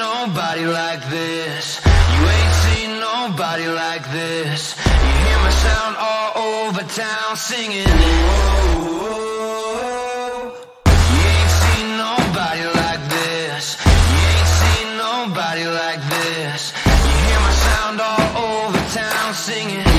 [0.00, 1.80] nobody like this.
[2.12, 4.74] You ain't seen nobody like this.
[5.04, 7.92] You hear my sound all over town singing.
[11.12, 13.62] You ain't seen nobody like this.
[14.12, 16.60] You ain't seen nobody like this.
[17.06, 19.89] You hear my sound all over town singing.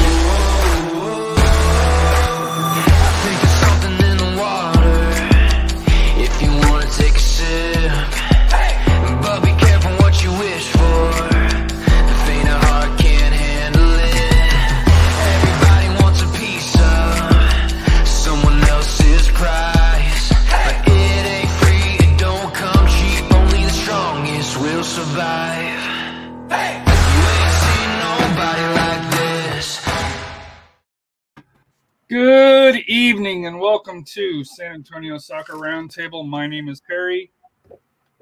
[33.01, 36.23] Evening and welcome to San Antonio Soccer Roundtable.
[36.27, 37.31] My name is Perry.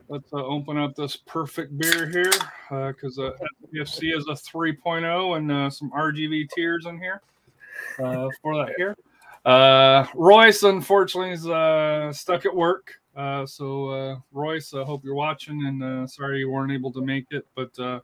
[0.07, 2.31] Let's uh, open up this perfect beer here
[2.93, 3.31] because uh,
[3.73, 7.21] SPFC is a 3.0 and uh, some RGB tiers in here
[8.01, 8.95] uh, for that here.
[9.43, 12.93] Uh, Royce, unfortunately, is uh, stuck at work.
[13.17, 17.01] Uh, so, uh, Royce, I hope you're watching and uh, sorry you weren't able to
[17.01, 17.99] make it, but uh,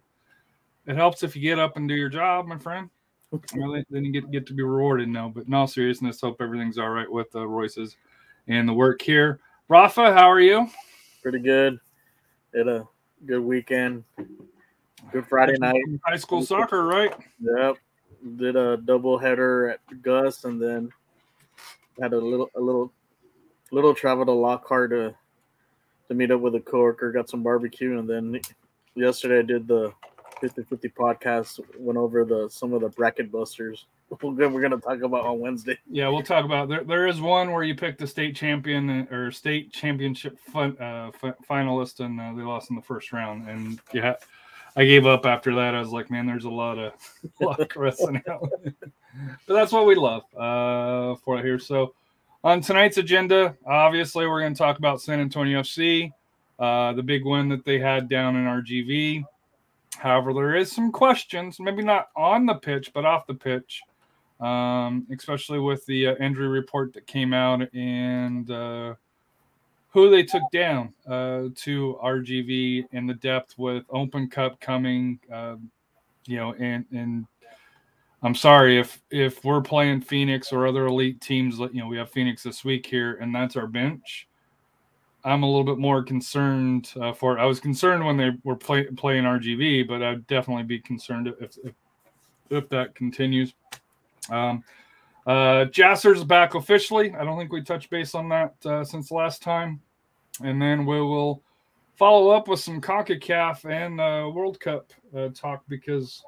[0.88, 2.90] it helps if you get up and do your job, my friend.
[3.32, 5.30] Well, then- then you get get to be rewarded now.
[5.30, 7.98] But in all seriousness, hope everything's all right with uh, Royce's
[8.48, 9.40] and the work here.
[9.68, 10.70] Rafa, how are you?
[11.22, 11.80] pretty good.
[12.56, 12.88] Had a
[13.26, 14.04] good weekend.
[15.12, 15.82] Good Friday night.
[16.06, 17.14] High school soccer, right?
[17.42, 17.78] Yep.
[18.38, 20.92] Did a double header at Gus, and then
[22.00, 22.92] had a little a little
[23.72, 25.16] little travel to Lockhart to
[26.08, 27.12] to meet up with a coworker.
[27.12, 28.40] Got some barbecue, and then
[28.96, 29.92] yesterday I did the
[30.50, 31.60] 50-50 podcast.
[31.78, 33.86] Went over the some of the bracket busters.
[34.22, 35.78] We're gonna talk about on Wednesday.
[35.90, 36.84] Yeah, we'll talk about there.
[36.84, 41.34] There is one where you picked the state champion or state championship fun, uh, fi-
[41.50, 43.50] finalist, and uh, they lost in the first round.
[43.50, 44.16] And yeah,
[44.76, 45.74] I gave up after that.
[45.74, 46.94] I was like, man, there's a lot of
[47.60, 48.50] of wrestling out.
[49.48, 51.60] but that's what we love uh, for here.
[51.60, 51.94] So
[52.44, 56.12] on tonight's agenda, obviously, we're going to talk about San Antonio FC,
[56.60, 59.24] uh, the big win that they had down in RGV.
[59.96, 63.82] However, there is some questions, maybe not on the pitch, but off the pitch
[64.40, 68.96] um, especially with the uh, injury report that came out and uh,
[69.90, 75.56] who they took down uh, to RGV in the depth with Open Cup coming, uh,
[76.26, 77.26] you know, and and
[78.24, 82.10] I'm sorry if if we're playing Phoenix or other elite teams, you know, we have
[82.10, 84.28] Phoenix this week here, and that's our bench.
[85.26, 87.40] I'm a little bit more concerned uh, for.
[87.40, 91.58] I was concerned when they were play, playing RGV, but I'd definitely be concerned if
[91.64, 91.74] if,
[92.52, 93.54] if that continues.
[94.30, 94.64] Um,
[95.26, 97.14] uh, Jasser's back officially.
[97.16, 99.82] I don't think we touched base on that uh, since last time.
[100.44, 101.42] And then we will
[101.96, 106.24] follow up with some CONCACAF and uh, World Cup uh, talk because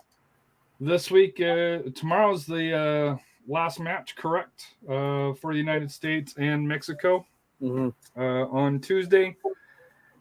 [0.80, 7.26] this week, uh, tomorrow's the uh, last match, correct, for the United States and Mexico
[7.62, 8.22] Mm-hmm.
[8.22, 9.36] uh, on Tuesday.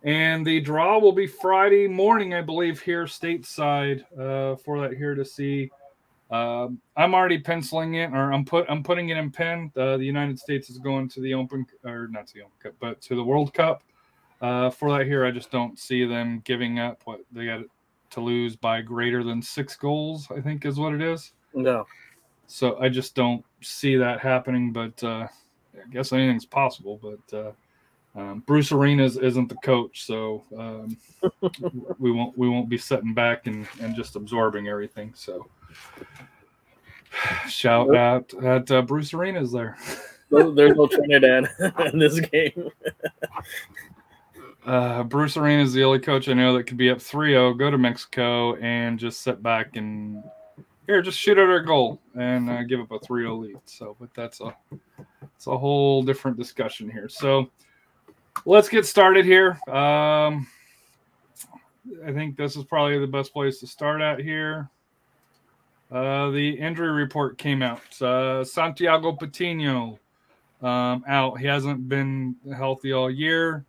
[0.03, 5.15] And the draw will be Friday morning, I believe, here stateside uh, for that here
[5.15, 5.71] to see.
[6.31, 9.71] Um, I'm already penciling it, or I'm put I'm putting it in pen.
[9.77, 12.73] Uh, the United States is going to the Open, or not to the Open Cup,
[12.81, 13.83] but to the World Cup.
[14.41, 17.63] Uh, for that here, I just don't see them giving up what they got
[18.11, 20.29] to lose by greater than six goals.
[20.31, 21.33] I think is what it is.
[21.55, 21.87] No.
[22.49, 24.73] So I just don't see that happening.
[24.73, 25.29] But uh,
[25.91, 27.01] guess anything's possible.
[27.03, 27.53] But uh,
[28.17, 30.97] um, Bruce Arenas isn't the coach, so um,
[31.99, 35.13] we won't we won't be sitting back and, and just absorbing everything.
[35.15, 35.47] So
[37.49, 39.77] shout out at uh, Bruce Arenas there.
[40.31, 41.49] There's there's no Trinidad
[41.93, 42.69] in this game.
[44.67, 47.71] Uh, Bruce Arenas is the only coach I know that could be up 3-0, go
[47.71, 50.25] to Mexico, and just sit back and
[50.87, 53.57] here, just shoot at our goal and uh, give up a 3-0 lead.
[53.67, 54.57] So, but that's a
[55.35, 57.09] it's a whole different discussion here.
[57.09, 57.51] So,
[58.45, 59.59] let's get started here.
[59.69, 60.47] Um,
[62.05, 64.71] I think this is probably the best place to start out here.
[65.91, 68.03] Uh, the injury report came out.
[68.03, 69.99] Uh, Santiago Patino
[70.63, 71.39] um, out.
[71.39, 73.65] He hasn't been healthy all year.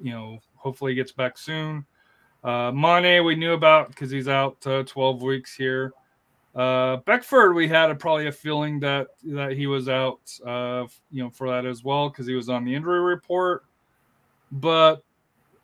[0.00, 1.84] You know, hopefully he gets back soon.
[2.42, 5.92] Uh, Manneh, we knew about because he's out uh, 12 weeks here.
[6.58, 11.22] Uh, Beckford, we had a, probably a feeling that that he was out, uh, you
[11.22, 13.64] know, for that as well because he was on the injury report.
[14.50, 15.04] But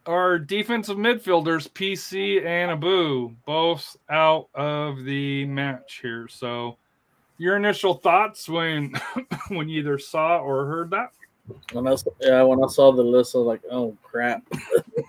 [0.07, 6.29] our defensive midfielders, PC and Abu, both out of the match here.
[6.29, 6.77] So,
[7.39, 8.93] your initial thoughts when
[9.49, 11.11] when you either saw or heard that?
[11.73, 14.45] When I yeah, when I saw the list, I was like, "Oh crap!"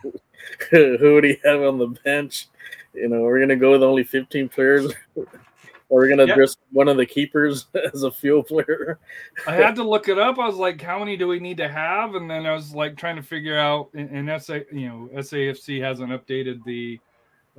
[0.72, 2.48] who would he have on the bench?
[2.96, 4.92] You know, we're gonna go with only 15 players,
[5.90, 6.36] or we're gonna Yeah.
[6.36, 9.00] dress one of the keepers as a field player.
[9.48, 10.40] I had to look it up.
[10.40, 12.16] I was like, how many do we need to have?
[12.16, 13.90] And then I was like trying to figure out.
[13.94, 17.00] And, and SA, you know, SAFC hasn't updated the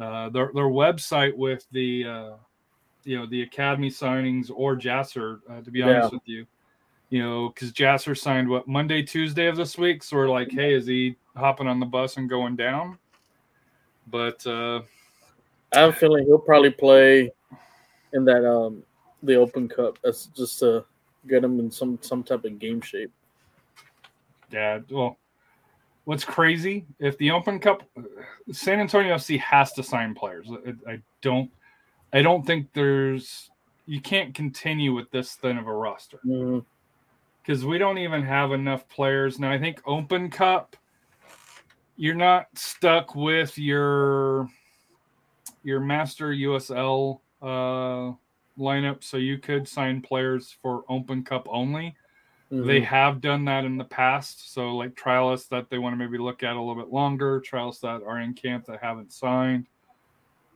[0.01, 2.31] uh, their their website with the uh,
[3.05, 5.41] you know the academy signings or Jasser.
[5.49, 6.47] Uh, to be honest with you,
[7.11, 10.03] you know, because Jasser signed what Monday, Tuesday of this week.
[10.03, 12.99] So we're like, hey, is he hopping on the bus and going down?
[14.09, 14.83] But uh,
[15.73, 17.31] I have a feeling he'll probably play
[18.13, 18.83] in that um
[19.23, 19.99] the Open Cup.
[20.03, 20.85] That's just to
[21.29, 23.13] get him in some some type of game shape.
[24.51, 25.19] Yeah, well,
[26.05, 27.83] what's crazy if the Open Cup,
[28.53, 30.49] San Antonio FC has to sign players.
[30.87, 31.51] I, I don't,
[32.13, 33.51] I don't think there's
[33.87, 36.65] you can't continue with this thin of a roster Mhm.
[37.43, 39.51] because we don't even have enough players now.
[39.51, 40.77] I think Open Cup,
[41.97, 44.49] you're not stuck with your
[45.65, 48.13] your master USL uh,
[48.59, 51.95] lineup, so you could sign players for Open Cup only.
[52.51, 52.85] They Mhm.
[52.85, 54.53] have done that in the past.
[54.53, 57.81] So like trialists that they want to maybe look at a little bit longer, trialists
[57.81, 59.69] that are in camp that haven't signed.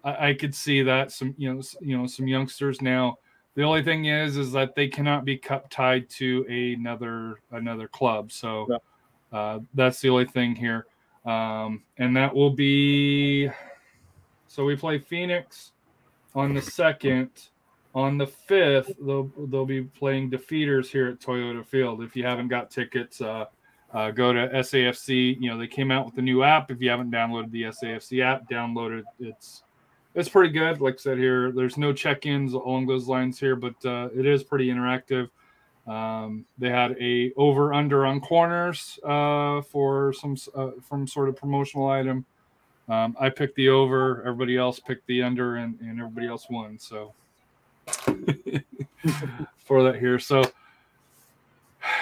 [0.02, 3.19] I, I could see that some you know you know some youngsters now.
[3.54, 8.32] The only thing is is that they cannot be cup tied to another another club.
[8.32, 9.38] So Yeah.
[9.38, 10.87] uh, that's the only thing here.
[11.26, 13.50] Um, and that will be
[14.46, 15.72] so we play Phoenix
[16.35, 17.31] on the second.
[17.93, 22.03] On the fifth, they'll they'll be playing defeaters here at Toyota Field.
[22.03, 23.47] If you haven't got tickets, uh,
[23.93, 25.41] uh, go to SAFC.
[25.41, 26.71] You know they came out with a new app.
[26.71, 29.05] If you haven't downloaded the SAFC app, download it.
[29.19, 29.65] It's
[30.15, 30.81] it's pretty good.
[30.81, 34.44] Like I said here, there's no check-ins along those lines here, but uh, it is
[34.44, 35.29] pretty interactive.
[35.87, 41.37] Um, they had a over under on corners uh, for some uh, from sort of
[41.37, 42.25] promotional item.
[42.90, 44.22] Um, I picked the over.
[44.26, 46.76] Everybody else picked the under, and, and everybody else won.
[46.76, 47.14] So
[49.58, 50.19] for that here.
[50.19, 50.42] So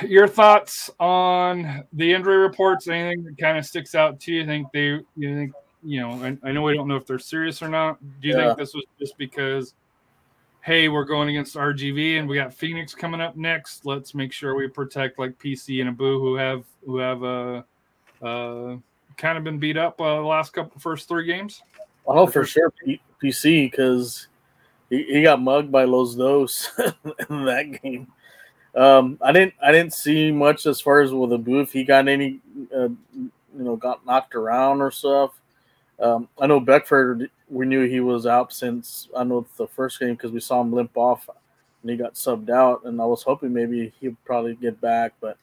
[0.02, 2.88] your thoughts on the injury reports?
[2.88, 4.46] Anything that kind of sticks out to you?
[4.46, 4.98] Think they?
[5.16, 5.52] You think
[5.82, 6.12] you know?
[6.24, 7.98] I, I know we don't know if they're serious or not.
[8.20, 8.46] Do you Yeah.
[8.46, 9.74] think this was just because?
[10.62, 13.86] Hey, we're going against RGV, and we got Phoenix coming up next.
[13.86, 17.62] Let's make sure we protect like PC and Abu, who have who have uh,
[18.22, 18.76] uh,
[19.18, 21.62] kind of been beat up uh, the last couple first three games.
[22.08, 22.72] Know for sure
[23.22, 24.28] PC because
[24.88, 26.70] he, he got mugged by Los Dos
[27.28, 28.06] in that game.
[28.74, 31.70] Um, I didn't I didn't see much as far as with the booth.
[31.70, 32.40] He got any
[32.74, 35.38] uh, you know got knocked around or stuff.
[36.00, 37.30] Um, I know Beckford.
[37.50, 40.72] We knew he was out since I know the first game because we saw him
[40.72, 41.28] limp off
[41.82, 42.84] and he got subbed out.
[42.84, 45.38] And I was hoping maybe he'd probably get back, but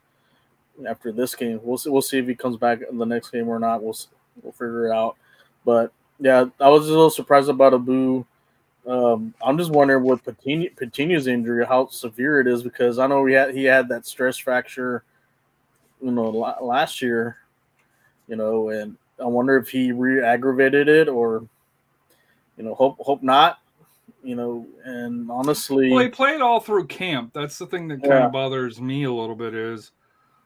[0.87, 1.89] after this game, we'll see.
[1.89, 3.81] We'll see if he comes back in the next game or not.
[3.81, 3.97] We'll
[4.41, 5.15] we'll figure it out.
[5.63, 8.25] But yeah, I was a little surprised about Abu.
[8.87, 13.21] Um, I'm just wondering with Patino, Patino's injury how severe it is because I know
[13.21, 15.03] we had he had that stress fracture,
[16.01, 16.29] you know,
[16.61, 17.37] last year,
[18.27, 21.47] you know, and I wonder if he re-aggravated it or,
[22.57, 23.59] you know, hope hope not,
[24.23, 24.67] you know.
[24.83, 27.31] And honestly, Well, he played all through camp.
[27.33, 28.25] That's the thing that kind Yeah.
[28.27, 29.55] of bothers me a little bit.
[29.55, 29.91] Is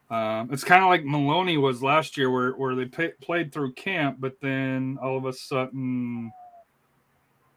[0.10, 3.74] um, it's kind of like Maloney was last year, where where they pay, played through
[3.74, 6.32] camp, but then all of a sudden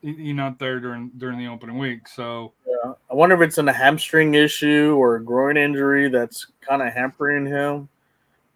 [0.03, 2.09] he not there during during the opening week.
[2.09, 2.93] So Yeah.
[3.11, 6.93] I wonder if it's in a hamstring issue or a groin injury that's kind of
[6.93, 7.89] hampering him.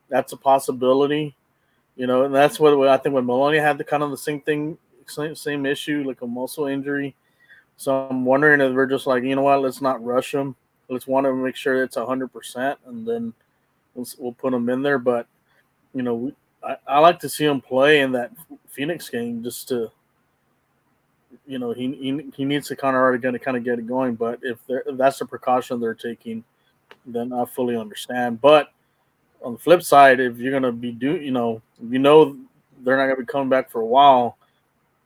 [0.08, 1.34] That's a possibility,
[1.96, 4.40] you know, and that's what I think when Maloney had the kind of the same
[4.40, 4.76] thing,
[5.06, 7.14] same, same issue, like a muscle injury.
[7.76, 10.54] So I'm wondering if we're just like, you know what, let's not rush him.
[10.88, 13.32] Let's want to make sure it's hundred percent, and then
[13.96, 14.98] we'll, we'll put him in there.
[14.98, 15.26] But
[15.94, 18.32] you know, we, I, I like to see him play in that
[18.68, 19.90] Phoenix game just to
[21.46, 23.78] you know he he, he needs to kind of already going to kind of get
[23.78, 24.14] it going.
[24.14, 26.44] But if, if that's the precaution they're taking,
[27.04, 28.40] then I fully understand.
[28.40, 28.70] But
[29.42, 32.36] on the flip side, if you're going to be do you know you know
[32.82, 34.36] they're not going to be coming back for a while,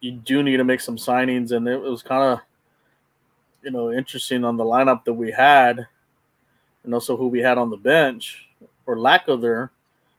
[0.01, 1.53] you do need to make some signings.
[1.53, 2.41] And it was kind of
[3.63, 5.87] you know interesting on the lineup that we had,
[6.85, 8.47] and also who we had on the bench
[8.87, 9.71] or lack of there.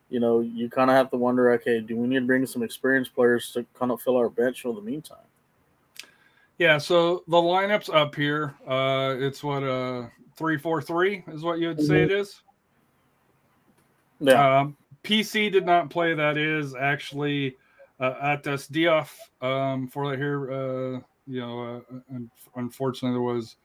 [0.09, 2.63] You know, you kind of have to wonder, okay, do we need to bring some
[2.63, 5.17] experienced players to kind of fill our bench for the meantime?
[6.61, 8.53] yeah, so the lineup's up here.
[8.67, 12.43] Uh, it's what uh three four three is what you would say it is.
[14.19, 14.59] Yeah.
[14.59, 16.13] Um, PC did not play.
[16.13, 17.57] That is actually
[17.99, 19.09] uh, Atas Diouf
[19.41, 20.51] um, for that here.
[20.51, 23.55] Uh, you know, uh, un- unfortunately, there was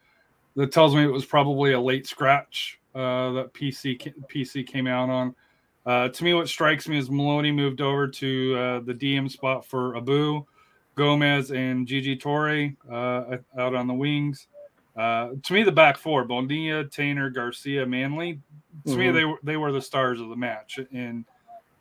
[0.54, 5.10] that tells me it was probably a late scratch uh, that PC PC came out
[5.10, 5.34] on.
[5.84, 9.64] Uh, to me, what strikes me is Maloney moved over to uh, the DM spot
[9.64, 10.44] for Abu,
[10.96, 14.48] Gomez, and Gigi Traore uh, out on the wings.
[14.96, 18.40] Uh, to me, the back four: Bonilla, Taintor, Garcia, Manley.
[18.86, 18.98] To mm-hmm.
[18.98, 20.80] me, they were they were the stars of the match.
[20.92, 21.24] And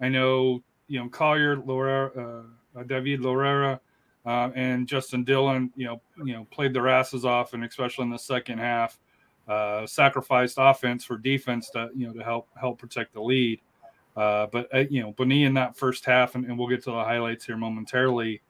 [0.02, 2.46] I know you know Collier, Loera,
[2.78, 3.80] uh, David Loera,
[4.26, 5.72] uh, and Justin Dhillon.
[5.78, 9.00] You know, you know, played their asses off, and especially in the second half,
[9.48, 13.60] uh, sacrificed offense for defense to you know to help help protect the lead.
[14.16, 16.92] Uh, but uh, you know, Bonilla in that first half, and, and, we'll get to
[16.92, 18.42] the highlights here momentarily.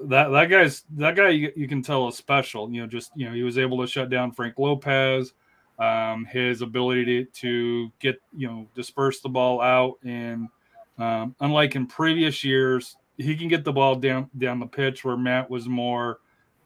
[0.00, 2.70] That that guy's that guy you, you, can tell is special.
[2.70, 5.32] You know, just you know he was able to shut down Frank Lopez.
[5.76, 10.48] Um, his ability to, to get you know disperse the ball out, and
[10.98, 15.16] um, unlike in previous years, he can get the ball down down the pitch where
[15.16, 16.18] Matt was more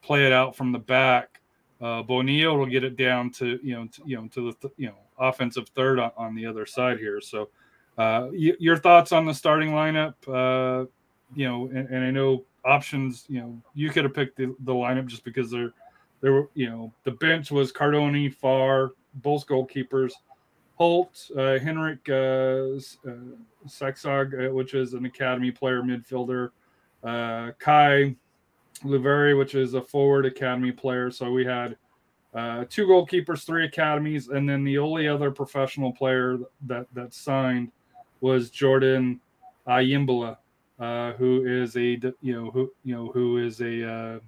[0.02, 1.38] play it out from the back.
[1.80, 4.75] Uh, Bonilla will get it down to you know to, you know to the th-
[4.76, 7.20] you know offensive third on, on the other side here.
[7.20, 7.50] So
[7.97, 10.14] uh, y- your thoughts on the starting lineup?
[10.26, 10.87] Uh,
[11.35, 13.26] you know, and, and, I know options.
[13.28, 15.73] You know, you could have picked the, the lineup just because they're
[16.20, 20.12] there were you know the bench was Cardoni, Farr, both goalkeepers,
[20.75, 23.14] Holt, uh, Henrik uh, uh
[23.66, 26.50] Saxog, uh, which is an academy player midfielder,
[27.04, 28.16] uh, Kai
[28.85, 31.11] Luveri, which is a forward academy player.
[31.11, 31.76] So we had
[32.35, 37.73] uh, two goalkeepers, three academies, and then the only other professional player that that signed
[38.20, 39.20] was Jordan
[39.66, 40.37] Ayimbila,
[40.78, 44.18] uh, who is a you know who you know who is a, uh,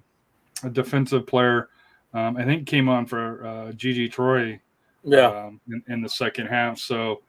[0.63, 1.69] a defensive player.
[2.13, 4.59] Um, I think came on for uh, Gigi Traore,
[5.03, 6.77] yeah, um, in, in, the second half.
[6.77, 7.21] So,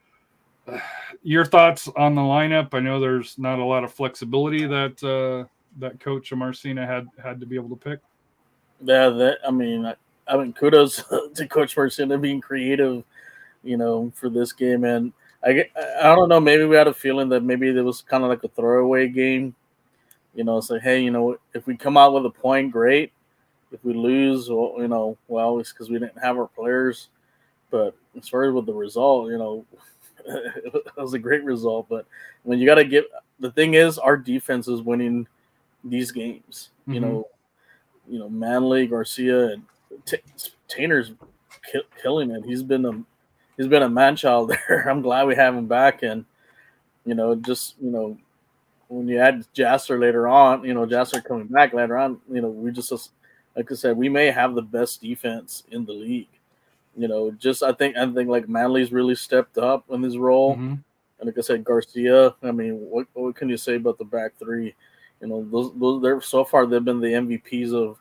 [0.66, 0.78] uh,
[1.22, 2.74] your thoughts on the lineup?
[2.74, 5.48] I know there's not a lot of flexibility that uh,
[5.78, 8.00] that Coach Marcina had had to be able to pick.
[8.82, 9.94] Yeah, that I mean, I,
[10.26, 11.02] I mean, kudos
[11.34, 13.04] to Coach Marcina being creative,
[13.62, 15.12] you know, for this game and
[15.44, 15.68] I,
[16.00, 16.40] I don't know.
[16.40, 19.54] Maybe we had a feeling that maybe it was kind of like a throwaway game.
[20.34, 23.12] You know, say, hey, you know, if we come out with a point, great.
[23.70, 27.08] If we lose, well, you know, well, it's because we didn't have our players.
[27.70, 29.64] But as far as with the result, you know,
[30.26, 31.88] it was a great result.
[31.88, 32.06] But
[32.44, 33.06] when you got to get
[33.40, 35.26] the thing is, our defense is winning
[35.84, 36.70] these games.
[36.82, 36.92] Mm-hmm.
[36.92, 37.28] You know,
[38.08, 39.62] you know, Manley, Garcia, and
[40.04, 40.18] T-
[40.68, 41.12] Taintor's
[41.70, 42.44] ki- killing it.
[42.44, 43.02] He's been a
[43.56, 44.88] he's been a man child there.
[44.88, 46.24] I'm glad we have him back, and
[47.04, 48.18] you know, just you know,
[48.88, 52.48] when you add Jasser later on, you know, Jasser coming back later on, you know,
[52.48, 52.92] we just
[53.56, 56.28] like I said, we may have the best defense in the league.
[56.96, 60.54] You know, just I think I think like Manley's really stepped up in his role,
[60.54, 60.74] mm-hmm.
[60.74, 62.34] and like I said, Garcia.
[62.42, 64.74] I mean, what what can you say about the back three?
[65.22, 67.98] You know, those those they're so far they've been the MVPs of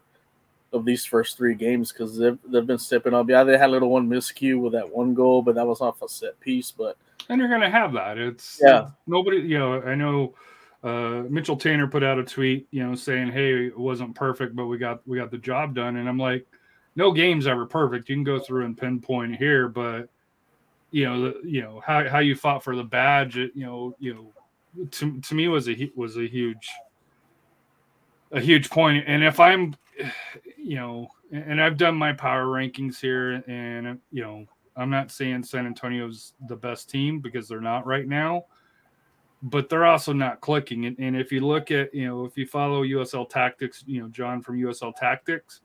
[0.73, 3.29] of these first three games because they've, they've been stepping up.
[3.29, 6.01] Yeah, they had a little one miscue with that one goal, but that was off
[6.01, 6.71] a set piece.
[6.71, 6.97] But
[7.29, 8.17] and you're gonna have that.
[8.17, 8.89] It's yeah.
[9.07, 9.81] Nobody, you know.
[9.81, 10.33] I know
[10.83, 14.65] uh, Mitchell Taintor put out a tweet, you know, saying, "Hey, it wasn't perfect, but
[14.65, 16.45] we got we got the job done." And I'm like,
[16.95, 18.09] no game's ever perfect.
[18.09, 20.09] You can go through and pinpoint here, but
[20.91, 23.37] you know, the, you know how how you fought for the badge.
[23.37, 26.69] It, you know, you know, to to me was a was a huge
[28.31, 29.03] a huge point.
[29.07, 29.75] And if I'm
[30.57, 34.45] you know, and I've done my power rankings here, and you know,
[34.75, 38.45] I'm not saying San Antonio's the best team because they're not right now,
[39.43, 40.85] but they're also not clicking.
[40.85, 44.07] And, and if you look at, you know, if you follow USL Tactics, you know,
[44.07, 45.61] John from USL Tactics,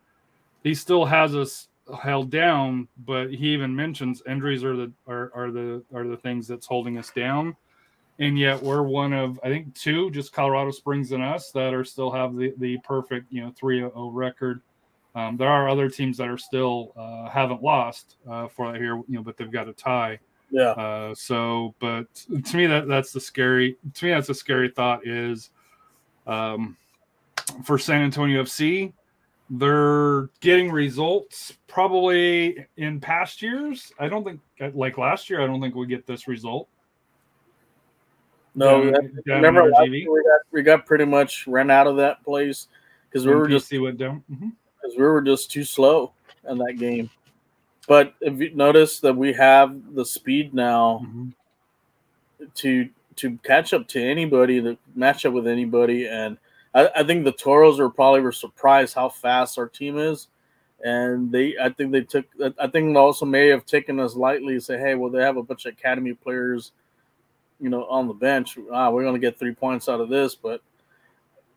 [0.63, 1.69] he still has us
[2.03, 6.49] held down, but he even mentions injuries are the are, are the are the things
[6.49, 7.57] that's holding us down
[8.19, 11.85] and yet we're one of I think two, just Colorado Springs and us, that are
[11.85, 14.63] still have the the perfect you know 3-0 record.
[15.15, 18.97] Um, there are other teams that are still uh, haven't lost uh, for that here,
[18.97, 20.19] you know, but they've got a tie.
[20.51, 20.71] Yeah.
[20.71, 23.77] Uh, so, but to me, that that's the scary.
[23.95, 25.07] To me, that's a scary thought.
[25.07, 25.51] Is
[26.27, 26.77] um,
[27.65, 28.93] for San Antonio FC,
[29.51, 33.93] they're getting results probably in past years.
[33.99, 34.41] I don't think
[34.75, 35.41] like last year.
[35.41, 36.69] I don't think we get this result.
[38.57, 38.93] No, down,
[39.27, 42.69] down remember we got, we got pretty much ran out of that place
[43.09, 45.03] because we were just went down because mm-hmm.
[45.03, 46.13] we were just too slow
[46.49, 47.11] in that game.
[47.87, 52.47] But if you notice that we have the speed now mm-hmm.
[52.55, 56.39] to to catch up to anybody, to match up with anybody, and
[56.75, 60.29] I, I think the Toros are probably were surprised how fast our team is
[60.85, 62.27] and they I think they took
[62.59, 65.43] I think also may have taken us lightly and say, hey, well they have a
[65.43, 66.73] bunch of academy players
[67.61, 68.59] you know, on the bench.
[68.73, 70.63] Ah, we're going to get three points out of this, but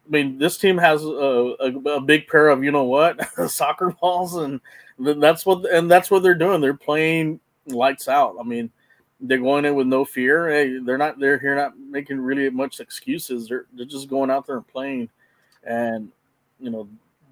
[0.08, 3.91] I mean, this team has a, a, a big pair of you know what soccer
[3.91, 4.60] balls, and
[4.98, 6.62] that's what and that's what they're doing.
[6.62, 8.36] They're playing lights out.
[8.39, 8.72] I mean,
[9.20, 10.50] they're going in with no fear.
[10.50, 13.48] Hey, they're not they're here not making really much excuses.
[13.48, 15.10] They're they're just going out there and playing,
[15.63, 16.12] and
[16.60, 16.88] you know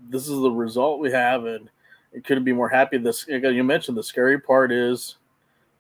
[0.10, 1.70] this is the result we have, and
[2.14, 2.98] it couldn't be more happy.
[2.98, 5.16] This you mentioned the scary part is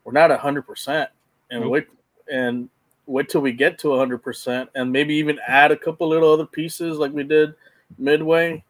[0.03, 1.09] we're not hundred percent,
[1.51, 1.71] and Nope.
[1.71, 1.87] wait
[2.31, 2.69] and
[3.07, 6.45] wait till we get to hundred percent, and maybe even add a couple little other
[6.45, 7.55] pieces like we did
[7.97, 8.63] midway.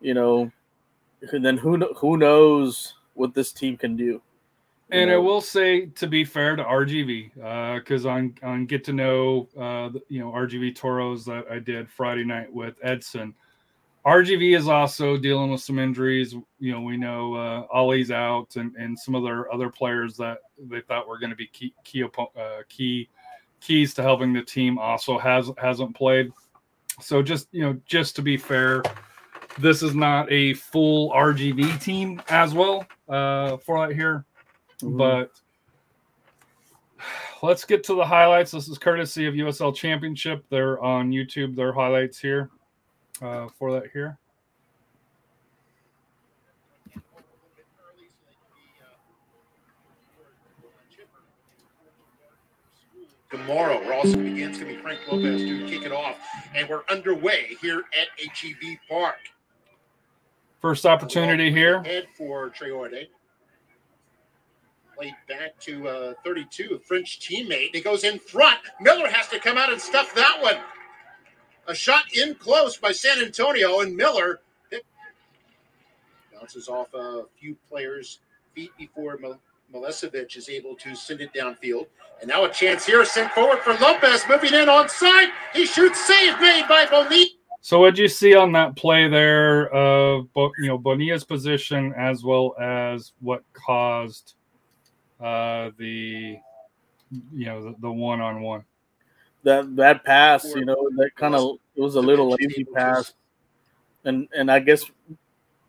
[0.00, 0.52] You know,
[1.32, 4.20] and then who who knows what this team can do.
[4.90, 9.48] And I will say, to be fair to RGV, because on on get to know,
[9.56, 13.34] uh, the- you know, RGV Toros that I did Friday night with Edson.
[14.04, 16.34] RGV is also dealing with some injuries.
[16.58, 20.38] You know, we know uh, Ollie's out, and and some of their other players that
[20.58, 23.08] they thought were going to be key key, uh, key
[23.62, 26.32] keys to helping the team also has hasn't played.
[27.00, 28.82] So just you know, just to be fair,
[29.58, 34.24] this is not a full RGV team as well uh, for that here
[34.82, 34.98] Mhm.
[34.98, 35.30] but
[37.42, 38.50] let's get to the highlights.
[38.50, 40.44] This is courtesy of USL Championship.
[40.48, 41.54] They're on YouTube.
[41.54, 42.50] Their highlights here
[43.20, 44.18] uh, for that here.
[53.32, 53.80] Tomorrow.
[53.84, 54.50] We're also going to begin.
[54.50, 56.18] It's going to be Frank Lopez to kick it off,
[56.54, 59.16] and we're underway here at HEB Park.
[60.60, 61.82] First opportunity here.
[61.82, 63.08] Head for Traore.
[64.96, 67.74] Played back to uh, 32, a French teammate.
[67.74, 68.60] He goes in front.
[68.80, 70.56] Miller has to come out and stuff that one.
[71.66, 74.40] A shot in close by San Antonio, and Miller
[76.32, 78.18] bounces off a few players'
[78.54, 79.40] feet before Mil-
[79.72, 81.86] Milosevic is able to send it downfield.
[82.20, 85.30] And now a chance here, sent forward for Lopez, moving in on side.
[85.52, 87.26] He shoots, save made by Bonilla.
[87.60, 92.24] So what did you see on that play there of you know Bonilla's position as
[92.24, 94.34] well as what caused
[95.20, 96.38] uh, the
[97.32, 98.64] you know the, the one-on-one.
[99.44, 103.14] that that pass, you know, that kind of it was a little lazy pass,
[104.04, 104.84] and and I guess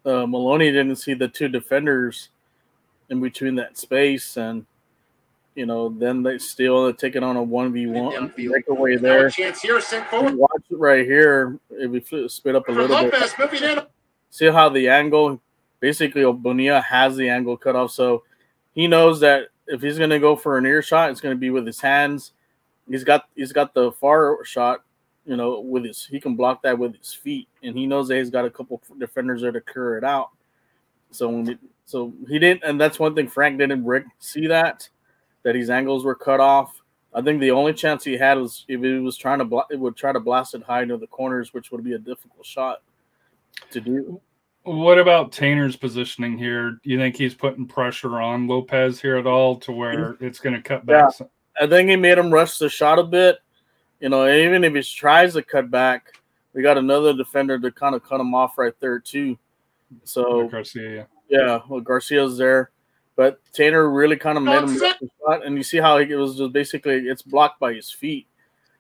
[0.06, 2.30] uh, Maloney didn't see the two defenders
[3.10, 4.66] in between that space, and
[5.56, 8.32] you know, then they still take it on a one v one Now
[8.98, 9.30] there.
[9.30, 11.60] chance here, sent forward Watch it right here.
[11.70, 13.80] If we spit up a for little bit, moving in.
[14.30, 15.42] see how the angle
[15.80, 18.24] basically Bonilla has the angle cut off, so
[18.74, 21.66] he knows that if he's gonna go for an ear shot, it's gonna be with
[21.66, 22.34] his hands.
[22.90, 24.84] He's got he's got the far shot,
[25.26, 28.18] you know, with his he can block that with his feet, and he knows that
[28.18, 30.30] he's got a couple defenders there to clear it out.
[31.12, 31.46] So
[31.86, 34.90] so he didn't, and that's one thing Frank didn't break, see that
[35.44, 36.82] that his angles were cut off.
[37.14, 39.80] I think the only chance he had was if he was trying to bla- it
[39.80, 42.82] would try to blast it high into the corners, which would be a difficult shot
[43.72, 44.20] to do.
[44.64, 46.80] What about Taintor's positioning here?
[46.84, 50.56] Do you think he's putting pressure on Lopez here at all to where it's going
[50.56, 51.12] to cut back?
[51.12, 51.30] some-
[51.60, 53.38] I think he made him rush the shot a bit.
[54.00, 56.14] You know, even if he tries to cut back,
[56.54, 59.38] we got another defender to kind of cut him off right there too.
[60.04, 61.40] So Garcia, yeah.
[61.40, 62.72] yeah, well Garcia's there,
[63.16, 66.54] but Taintor really kind of made him shot, and you see how it was just
[66.54, 68.28] basically it's blocked by his feet.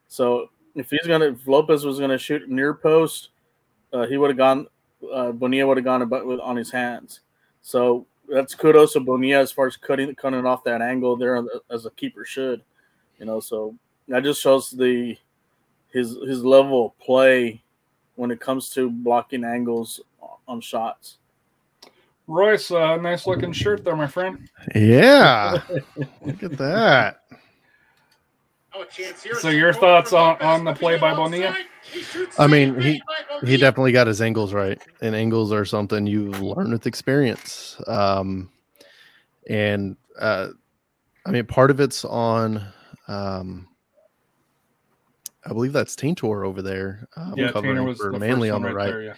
[0.07, 3.29] So if he's gonna, if Lopez was gonna shoot near post,
[3.91, 4.67] uh, he would have gone.
[5.11, 7.21] Uh, Bonilla would have gone about with on his hands.
[7.61, 11.85] So that's kudos to Bonilla as far as cutting cutting off that angle there as
[11.85, 12.61] a keeper should.
[13.19, 13.75] You know, so
[14.07, 15.15] that just shows the
[15.89, 17.61] his his level of play
[18.15, 20.01] when it comes to blocking angles
[20.47, 21.17] on shots.
[22.27, 24.49] Royce, uh, nice looking shirt there, my friend.
[24.75, 25.61] Yeah.
[26.21, 27.21] Look at that.
[28.73, 31.51] Now a chance here, So your thoughts on- on the play by on Bonilla?
[31.51, 31.65] side.
[31.91, 33.01] He shoots, I mean, he-
[33.45, 37.79] He definitely got his angles right, and angles are something you learn with experience.
[37.87, 38.49] Um,
[39.49, 40.49] and uh,
[41.25, 42.65] I mean, part of it's on.
[43.09, 43.67] Um,
[45.45, 47.05] I believe that's Taintor over there.
[47.17, 48.87] Um, Yeah, covering Taintor was for the Manley first on the right right.
[48.91, 49.15] there, yeah.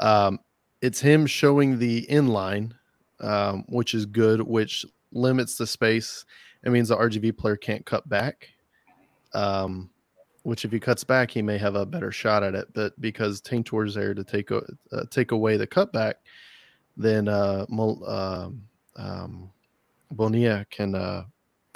[0.00, 0.40] Um,
[0.82, 2.72] it's him showing the inline,
[3.20, 6.24] um, which is good, which limits the space.
[6.64, 8.48] It means the RGV player can't cut back.
[9.32, 9.88] Um,
[10.42, 12.66] which if he cuts back, he may have a better shot at it.
[12.74, 14.60] But because Taintor's there to take uh,
[15.08, 16.14] take away the cutback,
[16.96, 18.62] then uh, um,
[18.96, 19.50] um,
[20.10, 21.24] Bonilla can uh,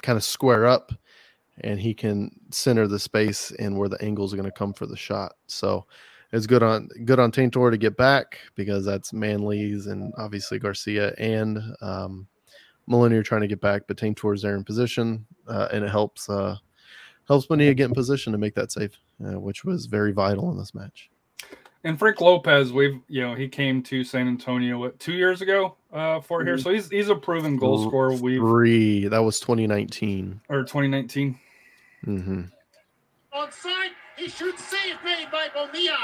[0.03, 0.91] kind of square up,
[1.61, 4.85] and he can center the space and where the angles are going to come for
[4.85, 5.35] the shot.
[5.47, 5.85] So
[6.33, 11.13] it's good on good on Taintor to get back because that's Manley's and obviously Garcia
[11.17, 12.27] and um,
[12.87, 16.29] Maloney are trying to get back, but Taintor's there in position, uh, and it helps
[16.29, 16.55] uh,
[17.27, 20.57] helps Bonilla get in position to make that save, uh, which was very vital in
[20.57, 21.09] this match.
[21.83, 25.75] And Frank Lopez, we've you know he came to San Antonio what two years ago
[25.93, 26.63] uh, for here, Mhm.
[26.63, 28.13] so he's he's a proven goal scorer.
[28.13, 29.07] We've Three.
[29.07, 30.41] That was 2019.
[30.49, 31.39] or 2019.
[32.03, 32.41] hmm
[33.33, 35.97] Onside, he shoots save made by Bonilla.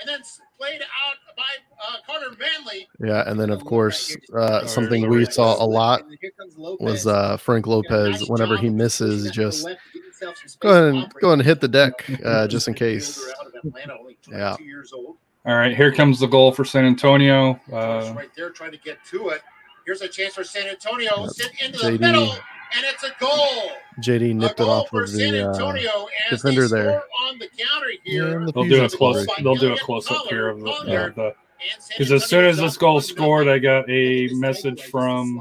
[0.00, 0.20] And then
[0.56, 1.42] played out by
[1.88, 2.86] uh, Connor Manley.
[3.00, 6.84] Yeah, and then of course uh, something we saw a lot And here comes Lopez.
[6.84, 8.28] was uh, Frank Lopez.
[8.28, 10.68] Whenever he misses, pushing that to the just left to give himself some space go
[10.70, 13.16] ahead and go ahead and hit the deck uh, just in case.
[13.16, 14.50] Fielder out of Atlanta, only Yeah.
[14.56, 15.16] 22 years old.
[15.46, 17.58] All right, here comes the goal for San Antonio.
[17.72, 19.42] Uh, right there trying to get to it.
[19.84, 21.22] Here's a chance for San Antonio.
[21.22, 21.30] Yep.
[21.30, 21.92] Sit into JD.
[21.94, 22.34] the middle,
[22.76, 23.70] and it's a goal.
[24.00, 25.44] JD A nipped it off for of the.
[25.44, 27.02] Uh, Antonio as defender they there.
[27.26, 28.38] on the counter here.
[28.38, 29.14] and the they'll do a Fusion close.
[29.16, 29.44] celebration.
[29.44, 31.10] They'll do a close up here of the Collier.
[31.10, 34.30] the And San because as soon as this goal scored, I got a Look at
[34.30, 34.76] this message takeaway.
[34.76, 35.40] This is the from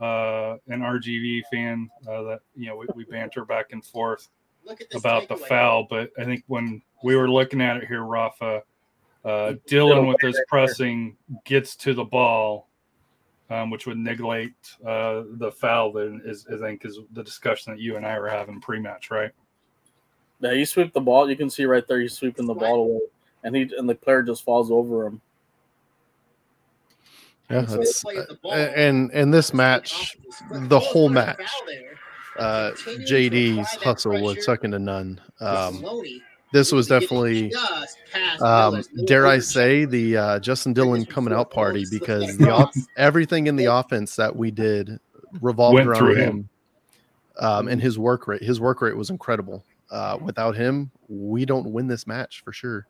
[0.00, 4.28] uh, an RGV fan uh, that you know we, we banter back and forth
[4.64, 5.86] look at this about the foul.
[5.88, 8.62] But I think when we were looking at it here, Rafa,
[9.24, 12.67] uh, Dhillon with his pressing gets to the ball,
[13.50, 15.92] um, which would neglect uh, the foul.
[15.92, 19.10] That is, is I think, is the discussion that you and I were having pre-match,
[19.10, 19.30] right?
[20.40, 21.28] Yeah, you sweep the ball.
[21.28, 22.00] You can see right there.
[22.00, 23.00] He's sweeping the ball away,
[23.44, 25.20] and he and the player just falls over him.
[27.50, 28.52] Yeah, So that's, they play the ball.
[28.52, 30.16] uh, and and this match,
[30.50, 31.40] the whole match,
[32.38, 35.20] uh, JD's hustle was second to none.
[35.40, 35.82] Um,
[36.52, 37.52] this was definitely,
[38.40, 43.46] um, dare I say, the uh, Justin Dhillon coming out party because the off- everything
[43.46, 44.98] in the offense that we did
[45.40, 46.48] revolved Went around him, him.
[47.38, 48.42] Um, and his work rate.
[48.42, 49.64] His work rate was incredible.
[49.90, 52.86] Uh, without him, we don't win this match for sure.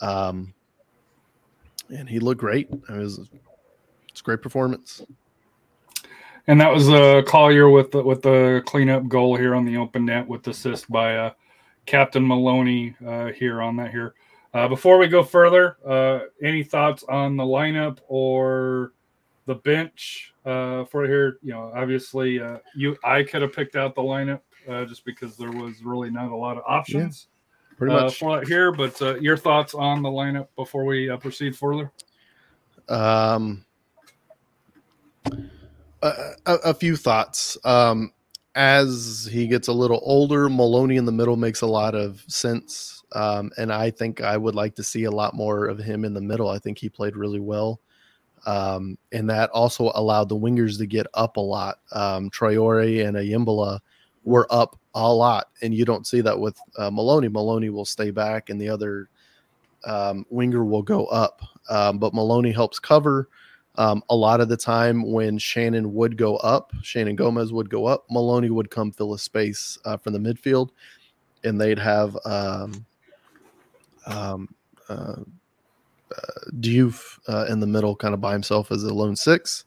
[0.00, 0.54] Um,
[1.90, 2.68] and he looked great.
[2.70, 3.20] It was
[4.08, 5.02] it's a great performance.
[6.46, 10.04] And that was uh, Collier with the with the cleanup goal here on the open
[10.04, 11.30] net with assist by uh,
[11.86, 14.14] Captain Maloney uh, here on that here.
[14.52, 18.92] Uh, before we go further, uh, any thoughts on the lineup or
[19.46, 21.38] the bench uh, for here?
[21.42, 25.36] You know, obviously, uh, you I could have picked out the lineup uh, just because
[25.36, 27.28] there was really not a lot of options
[27.76, 28.18] Pretty uh, much.
[28.18, 28.72] for that here.
[28.72, 31.90] But uh, your thoughts on the lineup before we uh, proceed further?
[32.88, 33.64] Um,
[36.02, 37.58] a, a, a few thoughts.
[37.64, 38.12] Um,
[38.54, 43.02] as he gets a little older, Maloney in the middle makes a lot of sense.
[43.12, 46.14] Um, and I think I would like to see a lot more of him in
[46.14, 46.48] the middle.
[46.48, 47.80] I think he played really well.
[48.46, 51.78] Um, and that also allowed the wingers to get up a lot.
[51.92, 53.80] Um, Traore and Ayimbila
[54.24, 57.28] were up a lot, and you don't see that with uh, Maloney.
[57.28, 59.08] Maloney will stay back, and the other
[59.84, 61.40] um, winger will go up.
[61.70, 63.28] Um, but Maloney helps cover.
[63.76, 67.86] Um, a lot of the time when Shannon would go up, Shannon Gomez would go
[67.86, 70.70] up, Maloney would come fill a space uh, from the midfield,
[71.42, 72.86] and they'd have um,
[74.06, 74.54] um,
[74.88, 75.16] uh,
[76.12, 79.64] uh, Diouf uh, in the middle, kind of by himself as a lone six.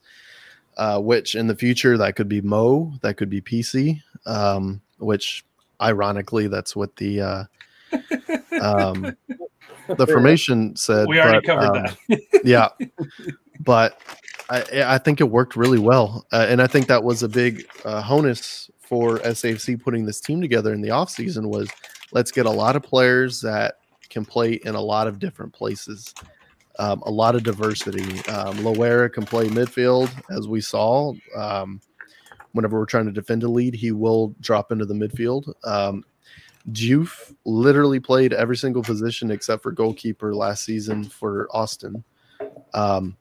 [0.78, 5.44] Uh, which in the future that could be Mo, that could be PC, um, which
[5.80, 7.44] ironically that's what the uh,
[8.62, 9.16] um,
[9.96, 11.08] the formation said.
[11.08, 12.42] We already but, covered um, that.
[12.44, 12.68] yeah
[13.60, 14.00] but
[14.50, 17.66] I, I think it worked really well uh, and i think that was a big
[17.84, 21.68] uh, honus for safc putting this team together in the offseason was
[22.12, 23.76] let's get a lot of players that
[24.08, 26.14] can play in a lot of different places
[26.78, 31.80] um, a lot of diversity um, Loera can play midfield as we saw um,
[32.52, 36.04] whenever we're trying to defend a lead he will drop into the midfield um,
[36.72, 42.04] Juve literally played every single position except for goalkeeper last season for Austin.
[42.74, 43.16] Um,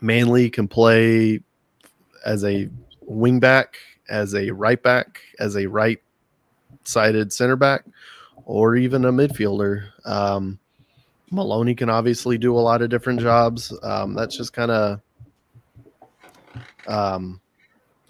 [0.00, 1.40] Manley can play
[2.24, 2.68] as a
[3.02, 3.76] wing back,
[4.08, 6.00] as a right back, as a right
[6.84, 7.84] sided center back,
[8.44, 9.88] or even a midfielder.
[10.04, 10.58] Um,
[11.30, 13.72] Maloney can obviously do a lot of different jobs.
[13.82, 15.00] Um, that's just kind of,
[16.86, 17.40] um,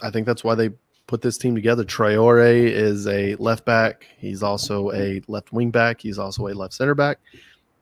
[0.01, 0.71] I think that's why they
[1.09, 1.85] put this team together.
[1.85, 4.07] Traore is a left back.
[4.19, 6.01] He's also a left wing back.
[6.01, 7.19] He's also a left center back,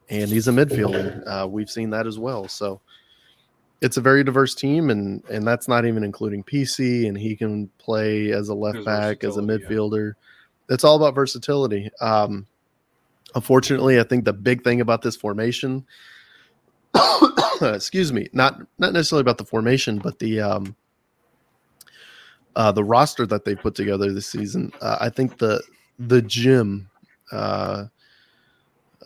[0.08, 1.22] and he's a midfielder.
[1.26, 2.48] Uh, we've seen that as well.
[2.48, 2.80] So
[3.80, 7.68] it's a very diverse team, and and that's not even including PC, and he can
[7.78, 9.76] play as a left There's back, as a versatility, yeah.
[9.76, 10.12] midfielder.
[10.68, 11.90] It's all about versatility.
[12.00, 12.46] Um,
[13.34, 15.86] unfortunately, I think the big thing about this formation,
[17.60, 20.74] excuse me, not not necessarily about the formation, but the um,
[22.56, 24.72] uh, the roster that they put together this season.
[24.80, 25.62] Uh, I think the
[25.98, 26.88] the gym,
[27.30, 27.84] uh,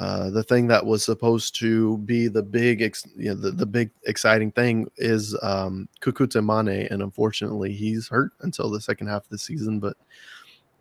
[0.00, 3.66] uh, the thing that was supposed to be the big, ex- you know, the, the
[3.66, 9.24] big exciting thing is um, Kekuta Manneh, and unfortunately he's hurt until the second half
[9.24, 9.78] of the season.
[9.78, 9.98] But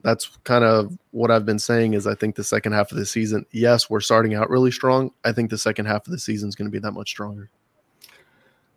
[0.03, 3.05] that's kind of what I've been saying is I think the second half of the
[3.05, 5.11] season, yes, we're starting out really strong.
[5.25, 7.49] I think the second half of the season is going to be that much stronger.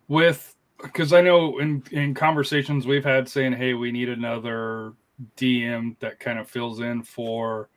[0.09, 4.91] with because I know in in conversations we've had saying, hey, we need another
[5.37, 7.69] DM that kind of fills in for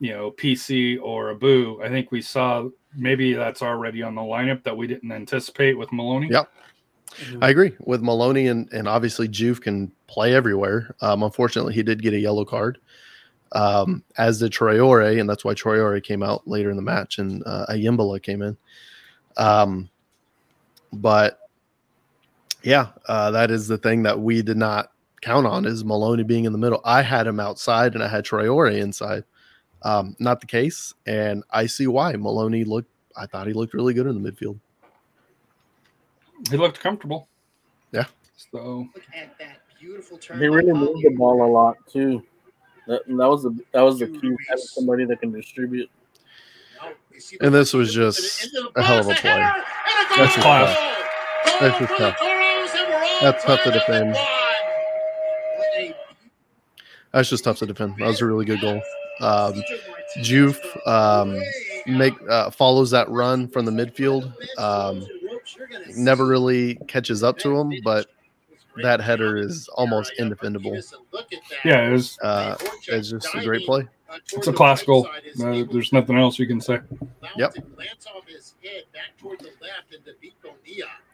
[0.00, 1.80] you know PC or Abu.
[1.82, 5.92] I think we saw maybe that's already on the lineup that we didn't anticipate with
[5.92, 6.28] Maloney.
[6.30, 6.50] Yep.
[7.40, 10.94] I agree with Maloney and, and obviously Juve can play everywhere.
[11.00, 12.78] Um, unfortunately, he did get a yellow card,
[13.52, 17.42] um, as did Traore, and that's why Traore came out later in the match and
[17.46, 18.56] uh, Ayimbila came in.
[19.36, 19.88] Um,
[20.92, 21.48] but
[22.62, 26.44] yeah, uh, that is the thing that we did not count on is Maloney being
[26.44, 26.80] in the middle.
[26.84, 29.24] I had him outside and I had Traore inside.
[29.82, 32.90] Um, not the case, and I see why Maloney looked.
[33.16, 34.58] I thought he looked really good in the midfield.
[36.50, 37.28] He looked comfortable.
[37.92, 38.04] Yeah.
[38.36, 40.38] So Look at that beautiful turn.
[40.38, 42.22] They really moved the ball a lot too.
[42.86, 45.90] That, that was the that was the key having somebody that can distribute.
[46.80, 49.30] Now, you see And this was just a hell of a play.
[49.30, 50.44] header, and a That's goal!
[50.44, 51.60] just tough.
[51.60, 52.16] That's just tough.
[52.18, 54.12] Toros, and we're all That's tough to tied up at defend.
[54.14, 54.24] one.
[55.56, 55.94] What a
[57.12, 57.96] That's just tough to defend.
[57.98, 58.80] That was a really good goal.
[59.20, 59.62] Um,
[60.22, 61.38] Juve um,
[61.86, 64.32] make uh, follows that run from the midfield.
[64.58, 65.06] Um,
[65.96, 68.06] never really catches up to him, but
[68.82, 70.78] that header is almost indefendable.
[71.64, 73.86] yeah, it was Uh, it's just a great play.
[74.32, 75.08] it's a class goal.
[75.42, 76.78] Uh, there's nothing else you can say.
[77.36, 77.54] Yep.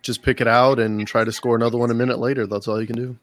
[0.02, 2.46] Just pick it out and try to score another one a minute later.
[2.46, 3.16] That's all you can do.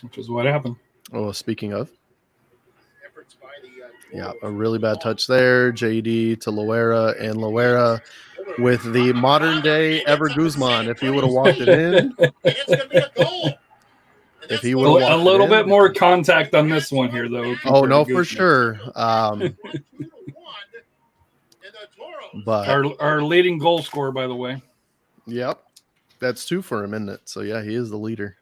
[0.00, 0.76] Which is what happened.
[1.12, 1.90] Oh, speaking of,
[4.12, 5.72] yeah, a really bad touch there.
[5.72, 8.00] JD to Loera and Loera
[8.58, 10.88] with the modern day Ever Guzman.
[10.88, 13.52] If he would have walked it in, It's gonna be a goal.
[14.50, 15.50] If he A, would've a walked little in.
[15.52, 17.54] bit more contact on this one here, though.
[17.66, 18.78] oh no, for sure.
[18.94, 19.56] Um,
[22.44, 24.62] but Our our leading goal scorer, by the way,
[25.26, 25.62] Yep.
[26.18, 27.20] That's two for him, isn't it?
[27.24, 28.36] So yeah, he is the leader.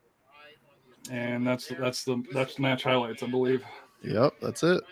[1.10, 3.62] and that's that's the that's the match highlights, I believe.
[4.02, 4.82] Yep, that's it.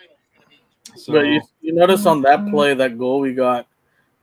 [0.97, 3.67] So But you, you notice on that play, that goal we got,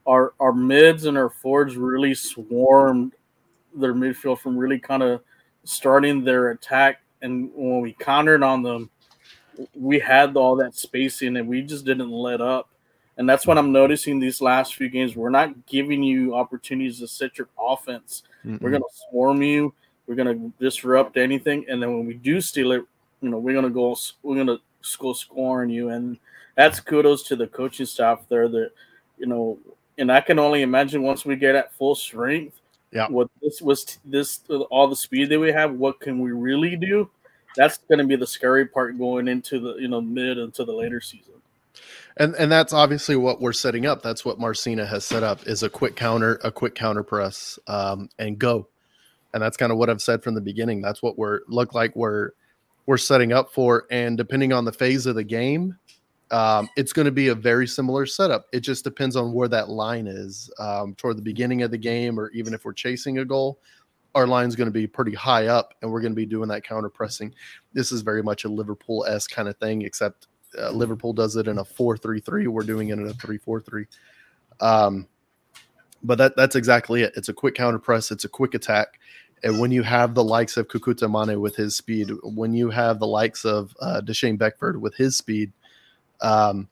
[0.05, 3.13] our our mids and our forwards really swarmed
[3.75, 5.21] their midfield from really kind of
[5.63, 7.01] starting their attack.
[7.21, 8.89] And when we countered on them,
[9.73, 12.69] we had all that spacing and we just didn't let up.
[13.17, 15.15] And that's what I'm noticing these last few games.
[15.15, 18.23] We're not giving you opportunities to set your offense.
[18.43, 19.73] We're gonna swarm you.
[20.05, 22.83] We're gonna disrupt anything, and then when we do steal it,
[23.21, 23.95] you know, we're gonna go.
[24.21, 26.17] We're gonna go score scoring you, and
[26.55, 28.47] that's kudos to the coaching staff there.
[28.47, 28.71] That
[29.17, 29.57] you know,
[29.97, 32.59] and I can only imagine once we get at full strength.
[32.91, 33.07] Yeah.
[33.09, 35.73] What this was this all the speed that we have.
[35.73, 37.09] What can we really do?
[37.55, 41.01] That's gonna be the scary part going into the you know mid into the later
[41.01, 41.33] season.
[42.17, 44.01] And and that's obviously what we're setting up.
[44.01, 48.09] That's what Marcina has set up is a quick counter, a quick counter press, um,
[48.17, 48.67] and go.
[49.33, 50.81] And that's kind of what I've said from the beginning.
[50.81, 52.31] That's what we're look like we're
[52.85, 53.85] we're setting up for.
[53.91, 55.77] And depending on the phase of the game,
[56.31, 58.47] um, it's going to be a very similar setup.
[58.51, 62.19] It just depends on where that line is um, toward the beginning of the game,
[62.19, 63.59] or even if we're chasing a goal,
[64.15, 66.63] our line's going to be pretty high up, and we're going to be doing that
[66.63, 67.33] counter pressing.
[67.73, 71.47] This is very much a Liverpool s kind of thing, except uh, Liverpool does it
[71.47, 72.47] in a four-three-three.
[72.47, 73.85] We're doing it in a three-four-three.
[74.61, 75.07] Um,
[76.01, 77.13] but that that's exactly it.
[77.17, 78.09] It's a quick counter press.
[78.09, 78.99] It's a quick attack.
[79.45, 82.97] And when you have the likes of Kekuta Manneh with his speed, when you have
[82.99, 85.53] the likes of uh, Deshane Beckford with his speed,
[86.21, 86.67] um,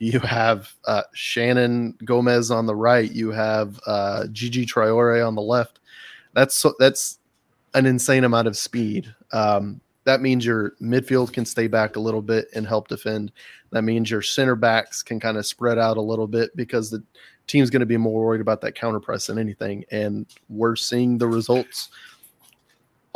[0.00, 3.10] you have uh, Shannon Gomez on the right.
[3.12, 5.78] You have uh, Gigi Traore on the left.
[6.34, 7.20] That's so, that's
[7.74, 9.14] an insane amount of speed.
[9.32, 13.30] Um, that means your midfield can stay back a little bit and help defend.
[13.70, 17.04] That means your center backs can kind of spread out a little bit because the
[17.46, 19.84] team's going to be more worried about that counter press than anything.
[19.92, 21.90] And we're seeing the results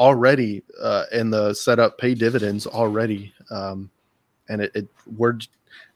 [0.00, 3.32] already uh, in the setup pay dividends already.
[3.50, 3.90] Um,
[4.48, 5.38] and it, it we're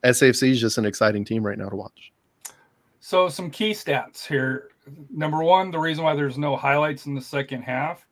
[0.04, 2.12] SAFC is just an exciting team right now to watch.
[3.00, 4.68] So some key stats here.
[5.10, 8.06] Number one, the reason why there's no highlights in the second half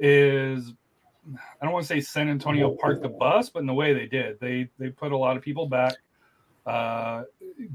[0.00, 0.72] is
[1.60, 4.06] I don't want to say San Antonio parked the bus, but in the way they
[4.06, 5.94] did, they they put a lot of people back.
[6.66, 7.22] Uh,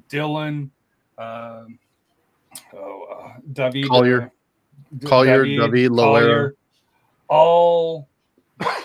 [0.09, 0.69] Dhillon,
[1.17, 1.79] um,
[2.73, 4.31] oh, uh, David, Collier.
[5.03, 6.51] uh, Collier, David, Loera.
[7.27, 8.09] All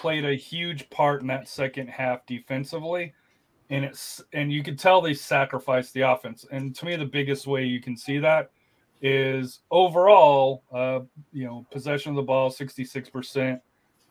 [0.01, 3.13] played a huge part in that second half defensively
[3.71, 7.47] and it's and you could tell they sacrificed the offense and to me the biggest
[7.47, 8.51] way you can see that
[9.03, 11.01] is overall uh
[11.33, 13.61] you know possession of the ball 66%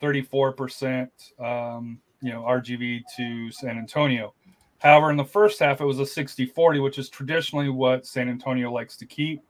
[0.02, 4.34] 34% um you know RGV to San Antonio.
[4.78, 8.28] However, in the first half, it was a 60 40, which is traditionally what San
[8.28, 9.42] Antonio likes to keep.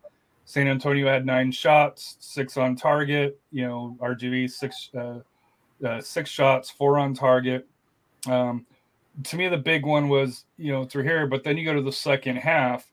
[0.50, 3.38] San Antonio had nine shots, six on target.
[3.52, 5.20] You know, RGV six uh,
[5.86, 7.68] uh, six shots, four on target.
[8.28, 8.66] Um,
[9.22, 11.82] to me, the big one was you know through here, but then you go to
[11.82, 12.84] the second half,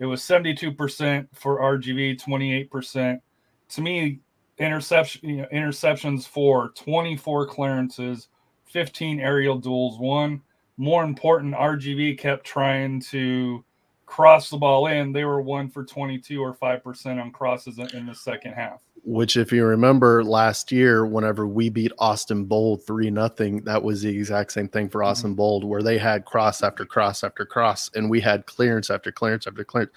[0.00, 3.20] it was 72% for RGV, 28%.
[3.68, 4.18] To me,
[4.58, 8.26] interception you know, interceptions for 24 clearances,
[8.64, 10.42] 15 aerial duels, one.
[10.76, 13.64] More important, RGV kept trying to
[14.06, 15.12] cross the ball in.
[15.12, 18.80] They were one for 22 or 5% on crosses in the second half.
[19.04, 24.02] Which, if you remember last year, whenever we beat Austin Bold 3 nothing, that was
[24.02, 25.36] the exact same thing for Austin mm-hmm.
[25.36, 29.46] Bold, where they had cross after cross after cross, and we had clearance after clearance
[29.46, 29.92] after clearance.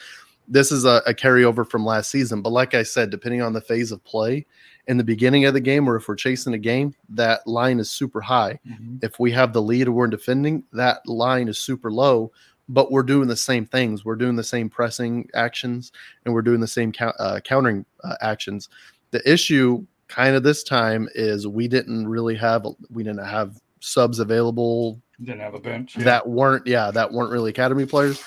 [0.48, 2.42] This is a, a carryover from last season.
[2.42, 4.46] But like I said, depending on the phase of play,
[4.88, 7.92] in the beginning of the game or if we're chasing a game, that line is
[7.92, 8.60] super high.
[8.68, 8.98] Mm-hmm.
[9.04, 12.32] If we have the lead or we're defending, that line is super low,
[12.70, 14.06] but we're doing the same things.
[14.06, 15.92] We're doing the same pressing actions
[16.24, 18.70] and we're doing the same uh, countering uh, actions.
[19.12, 24.20] The issue kind of this time is we didn't really have we didn't have subs
[24.20, 26.04] available didn't have a bench yeah.
[26.04, 28.22] that weren't yeah that weren't really academy players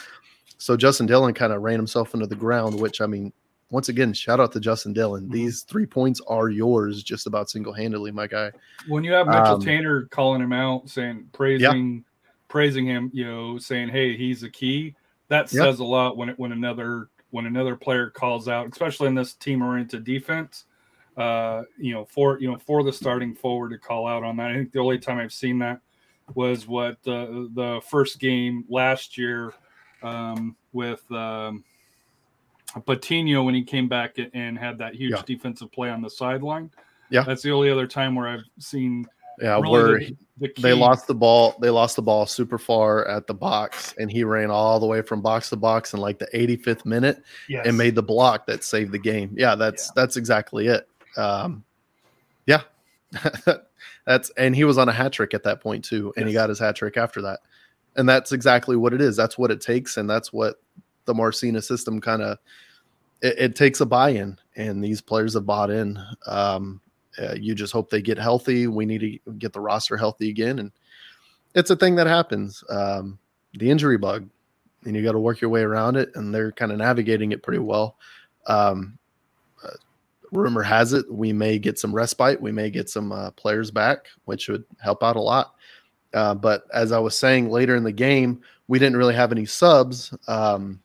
[0.58, 3.32] so Justin Dhillon kind of ran himself into the ground which i mean
[3.72, 5.22] once again, shout out to Justin Dhillon.
[5.22, 5.32] Mm-hmm.
[5.32, 8.52] These three points are yours just about single handedly, my guy.
[8.86, 12.11] When you have Mitchell um, Taintor calling him out, saying praising yeah.
[12.52, 14.94] Praising him, you know, saying, Hey, he's a key,
[15.28, 19.14] that says a lot when it when another when another player calls out, especially in
[19.14, 20.66] this team oriented defense.
[21.16, 24.50] Uh, you know, for you know, for the starting forward to call out on that.
[24.50, 25.80] I think the only time I've seen that
[26.34, 29.54] was what the the first game last year
[30.02, 31.64] um, with um,
[32.84, 35.22] Patino when he came back and had that huge yeah.
[35.24, 36.70] defensive play on the sideline.
[37.08, 39.06] Yeah, that's the only other time where I've seen.
[39.40, 41.56] Yeah, really where the, the they lost the ball.
[41.60, 45.02] They lost the ball super far at the box, and he ran all the way
[45.02, 47.66] from box to box in like the 85th minute yes.
[47.66, 49.34] and made the block that saved the game.
[49.36, 49.92] Yeah, that's yeah.
[49.96, 50.86] that's exactly it.
[51.16, 51.64] Um,
[52.46, 52.62] yeah,
[54.06, 56.30] that's and he was on a hat trick at that point too, and yes.
[56.30, 57.40] he got his hat trick after that,
[57.96, 59.16] and that's exactly what it is.
[59.16, 60.56] That's what it takes, and that's what
[61.04, 62.38] the Marcina system kind of
[63.22, 65.98] it, it, takes a buy-in, and these players have bought in.
[66.26, 66.80] Um,
[67.18, 68.66] uh, you just hope they get healthy.
[68.66, 70.72] We need to get the roster healthy again, and
[71.54, 72.62] it's a thing that happens.
[72.68, 73.18] Um,
[73.58, 74.28] the injury bug,
[74.84, 77.42] and you got to work your way around it, and they're kind of navigating it
[77.42, 77.96] pretty well.
[78.46, 78.98] Um,
[79.64, 79.76] uh,
[80.32, 84.06] rumor has it we may get some respite, we may get some uh, players back,
[84.24, 85.54] which would help out a lot.
[86.14, 89.46] Uh, but as I was saying later in the game, we didn't really have any
[89.46, 90.14] subs.
[90.28, 90.80] Um,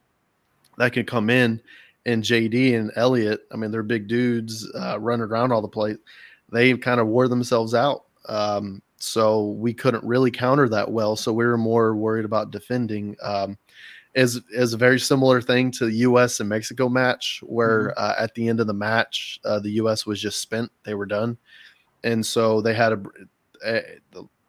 [0.78, 1.62] that could come in.
[2.08, 5.98] And JD and Elliott, I mean, they're big dudes uh, running around all the place.
[6.52, 8.06] They kind of wore themselves out.
[8.28, 11.15] Um, so we couldn't really counter that well.
[11.15, 13.15] So we were more worried about defending.
[13.22, 13.58] Um,
[14.15, 16.39] is is a very similar thing to the U.S.
[16.39, 18.04] and Mexico match, where mm-hmm.
[18.04, 20.08] uh, at the end of the match, uh, the U.S.
[20.08, 21.38] was just spent; they were done,
[22.04, 23.04] and so they had a,
[23.63, 23.82] a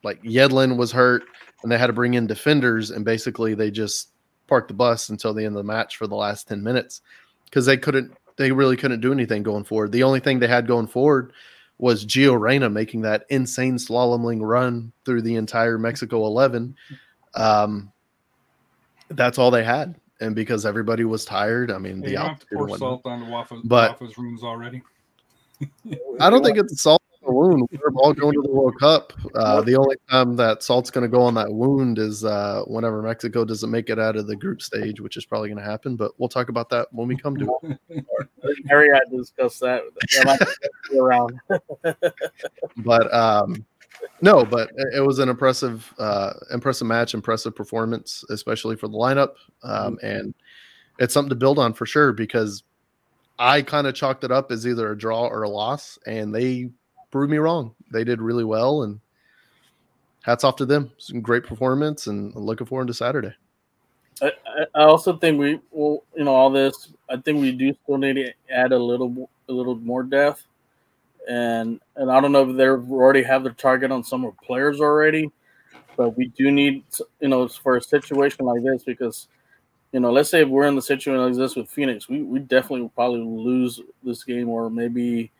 [0.03, 1.25] like Yedlin was hurt,
[1.63, 4.13] and they had to bring in defenders, and basically they just
[4.47, 7.03] parked the bus until the end of the match for the last 10 minutes
[7.51, 9.93] because they couldn't they really couldn't do anything going forward.
[9.93, 11.33] The only thing they had going forward
[11.79, 16.77] was Gio Reyna making that insane slaloming run through the entire Mexico 11.
[17.35, 17.93] Um,
[19.11, 19.95] that's all they had.
[20.21, 23.63] And because everybody was tired, I mean, the have to pour salt on the waffles,
[23.65, 24.83] but, waffles rooms already.
[26.21, 27.03] I don't think it's salt
[27.39, 27.69] wound.
[27.71, 29.13] We're all going to the World Cup.
[29.35, 33.03] Uh, the only time that salt's going to go on that wound is uh, whenever
[33.03, 35.97] Mexico doesn't make it out of the group stage, which is probably going to happen.
[35.97, 38.05] But we'll talk about that when we come to it.
[38.69, 39.83] Harry had to discuss that
[40.99, 41.39] around.
[42.79, 43.65] but um,
[44.21, 49.35] no, but it was an impressive, uh, impressive match, impressive performance, especially for the lineup,
[49.63, 50.07] um, mm-hmm.
[50.07, 50.35] and
[50.99, 52.65] it's something to build on for sure because
[53.39, 56.71] I kind of chalked it up as either a draw or a loss, and they
[57.11, 57.75] proved me wrong.
[57.93, 59.01] They did really well, and
[60.23, 60.93] hats off to them.
[60.99, 63.35] Some great performance, and looking forward to Saturday.
[64.21, 64.33] I,
[64.75, 66.93] I also think we, well, you know, all this.
[67.09, 70.47] I think we do still need to add a little, a little more depth,
[71.29, 74.81] and and I don't know if they already have their target on some of players
[74.81, 75.31] already,
[75.97, 76.85] but we do need,
[77.21, 79.29] you know, for a situation like this because
[79.93, 82.41] you know, let's say if we're in the situation like this with Phoenix, we, we
[82.41, 85.31] definitely will probably lose this game or maybe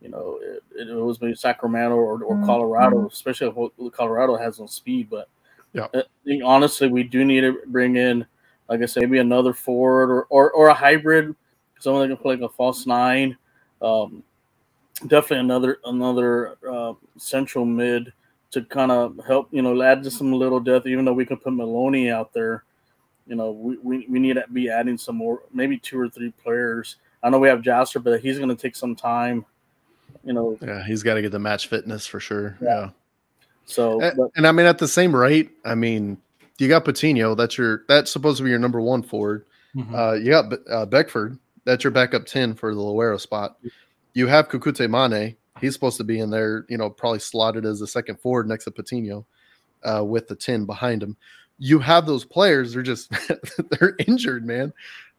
[0.00, 2.46] you know, it, it was maybe Sacramento or, or mm-hmm.
[2.46, 5.10] Colorado, especially if Colorado has some speed.
[5.10, 5.28] But
[5.72, 8.24] yeah, I think honestly, we do need to bring in,
[8.68, 11.34] like I said, maybe another forward or, or, or a hybrid,
[11.80, 13.36] someone that can play like a false nine.
[13.82, 14.22] Um,
[15.06, 18.12] definitely another another uh, central mid
[18.50, 20.86] to kind of help, you know, add just some little depth.
[20.86, 22.64] Even though we can put Maloney out there,
[23.26, 26.30] you know, we, we, we need to be adding some more, maybe two or three
[26.30, 26.96] players.
[27.22, 29.44] I know we have Jasper, but he's going to take some time.
[30.24, 32.56] You know, Yeah, he's got to get the match fitness for sure.
[32.60, 32.68] Yeah.
[32.68, 32.90] Yeah.
[33.66, 36.18] so A- but, And I mean, at the same rate, I mean,
[36.58, 37.34] you got Patino.
[37.34, 39.44] That's your that's supposed to be your number one forward.
[39.76, 39.94] Mhm.
[39.94, 41.38] Uh, you got uh, Beckford.
[41.64, 43.58] That's your backup ten for the Loera spot.
[44.14, 45.36] You have Kekuta Manneh.
[45.60, 46.64] He's supposed to be in there.
[46.68, 49.26] You know, probably slotted as the second forward next to Patino,
[49.84, 51.16] uh, with the ten behind him.
[51.58, 52.72] You have those players.
[52.72, 53.10] They're just
[53.70, 54.72] they're injured, man.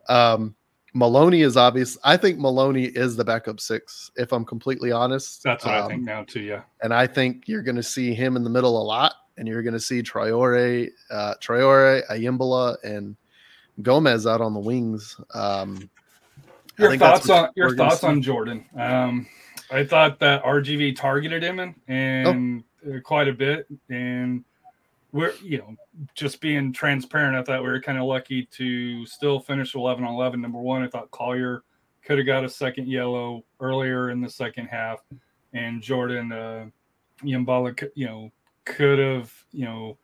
[0.10, 0.56] Um,
[0.94, 1.98] Maloney is obvious.
[2.04, 4.12] I think Maloney is the backup six.
[4.16, 6.42] If I'm completely honest, That's what I Um, think now too.
[6.42, 6.62] Yeah.
[6.82, 9.62] and I think you're going to see him in the middle a lot, and you're
[9.62, 13.16] going to see Traore, uh, Traore, Ayimbila, and
[13.82, 15.16] Gomez out on the wings.
[15.34, 15.90] Um,
[16.78, 18.66] Your thoughts on your thoughts on Jordan?
[18.78, 19.28] Um,
[19.72, 22.96] I thought that RGV targeted him and, and Oh.
[22.96, 24.44] uh, quite a bit, and
[25.12, 25.76] we're you know
[26.14, 27.36] just being transparent.
[27.36, 30.42] I thought we were kind of lucky to still finish eleven on eleven.
[30.42, 31.64] Number one, I thought Collier
[32.04, 35.00] could have got a second yellow earlier in the second half,
[35.54, 36.66] and Jordan uh,
[37.24, 38.32] Ayimbila, could- you know,
[38.66, 39.98] could have you know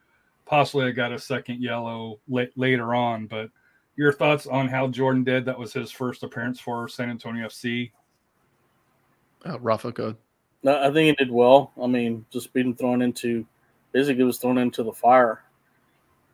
[0.45, 3.49] possibly got a second yellow late, later on, but
[3.95, 5.45] your thoughts on how Jordan did?
[5.45, 7.91] That was his first appearance for San Antonio FC.
[9.45, 10.15] Uh, Rafa, go.
[10.67, 11.71] I think he did well.
[11.81, 13.45] I mean, just being thrown into
[13.95, 15.41] basically was thrown into the fire.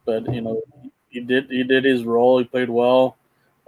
[0.04, 0.64] But you know,
[1.10, 2.40] he did he did his role.
[2.40, 3.18] He played well.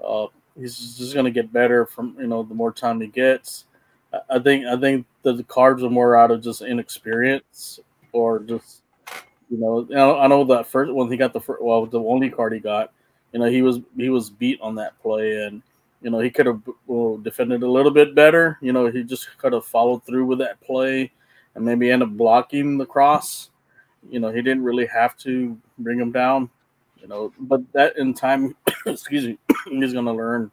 [0.04, 0.26] Uh,
[0.60, 3.66] he's just going to get better from you know the more time he gets.
[4.30, 7.80] I- think I think the cards are more out of just inexperience
[8.12, 8.82] or just
[9.50, 12.00] you know I know, I know that first when he got the first, well the
[12.00, 12.92] only card he got,
[13.32, 15.62] you know he was he was beat on that play and
[16.02, 18.58] you know he could have well, defended a little bit better.
[18.60, 21.12] You know he just could have followed through with that play
[21.54, 23.50] and maybe end up blocking the cross.
[24.10, 26.50] You know he didn't really have to bring him down.
[27.02, 29.38] You know, but that in time, excuse me,
[29.70, 30.52] he's going to learn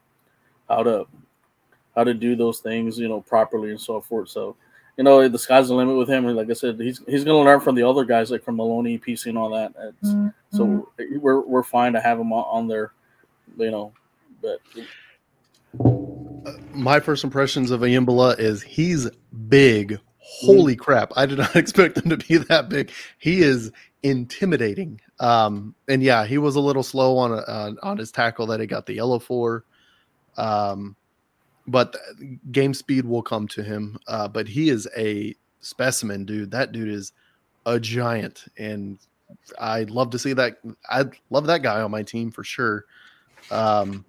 [0.68, 1.06] how to
[1.94, 4.28] how to do those things, you know, properly and so forth.
[4.28, 4.56] So,
[4.96, 6.26] you know, the sky's the limit with him.
[6.26, 8.56] And like I said, he's he's going to learn from the other guys, like from
[8.56, 9.72] Maloney, PC, and all that.
[9.78, 10.56] It's, mm-hmm.
[10.56, 10.88] So
[11.20, 12.92] we're we're fine to have him on, on there,
[13.56, 13.92] you know.
[14.42, 14.60] But
[16.46, 19.08] uh, My first impressions of Ayimbila is he's
[19.48, 20.00] big.
[20.32, 21.12] Holy crap!
[21.16, 22.92] I did not expect him to be that big.
[23.18, 23.72] He is
[24.02, 25.00] intimidating.
[25.18, 28.66] Um, and yeah, he was a little slow on a, on, his tackle that he
[28.66, 29.64] got the yellow for.
[30.36, 30.96] Um,
[31.66, 31.96] but
[32.50, 33.98] game speed will come to him.
[34.06, 36.50] Uh, but he is a specimen, dude.
[36.50, 37.12] That dude is
[37.66, 38.98] a giant, and
[39.58, 40.58] I'd love to see that.
[40.88, 42.86] I'd love that guy on my team for sure.
[43.50, 44.04] Um,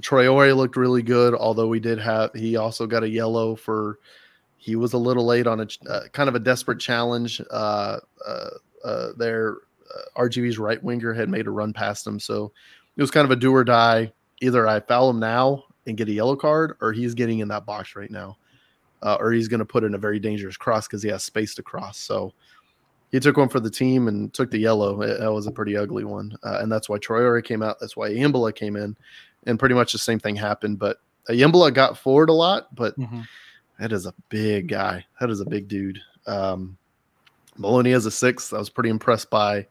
[0.00, 3.98] Traore looked really good, although we did have he also got a yellow for
[4.64, 7.38] he was a little late on a uh, kind of a desperate challenge.
[7.50, 8.48] Uh, uh,
[8.82, 9.56] uh, their
[9.94, 12.50] uh, RGV's right winger had made a run past him, so
[12.96, 14.10] it was kind of a do or die.
[14.40, 17.66] Either I foul him now and get a yellow card, or he's getting in that
[17.66, 18.38] box right now,
[19.02, 21.54] uh, or he's going to put in a very dangerous cross because he has space
[21.56, 21.98] to cross.
[21.98, 22.32] So
[23.12, 25.02] he took one for the team and took the yellow.
[25.02, 27.76] It- That was a pretty ugly one, uh, and that's why Traore came out.
[27.80, 28.96] That's why Ayimbila came in,
[29.46, 30.78] and pretty much the same thing happened.
[30.78, 30.96] But
[31.28, 32.94] Ayimbila got forward a lot, but
[33.78, 35.04] that is a big guy.
[35.20, 36.00] That is a big dude.
[36.26, 36.76] Um,
[37.56, 38.52] Maloney has a six.
[38.52, 39.66] I was pretty impressed by.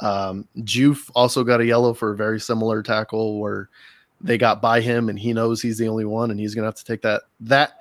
[0.00, 3.68] Um, Juve also got a yellow for a very similar tackle where
[4.20, 6.66] they got by him and he knows he's the only one and he's going to
[6.68, 7.22] have to take that.
[7.40, 7.72] That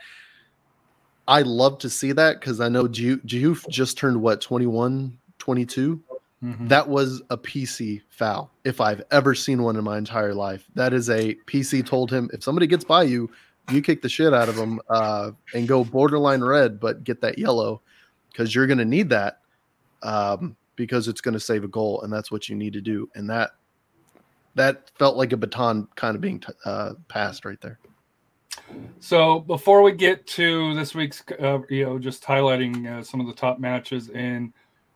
[1.28, 6.02] I love to see that because I know Ju- Juve just turned what 21, 22
[6.44, 6.70] Mhm.
[6.70, 10.64] that was a PC foul if I've ever seen one in my entire life.
[10.74, 13.30] That is a PC told him if somebody gets by you,
[13.72, 17.38] you kick the shit out of them uh, and go borderline red, but get that
[17.38, 17.82] yellow
[18.32, 19.40] because you're going to need that
[20.04, 23.10] um, because it's going to save a goal, and that's what you need to do.
[23.16, 23.52] And that
[24.56, 27.80] that felt like a baton kind of being t- uh, passed right there.
[29.00, 33.28] So before we get to this week's, uh, you know, just highlighting uh, some of
[33.28, 34.54] the top matches in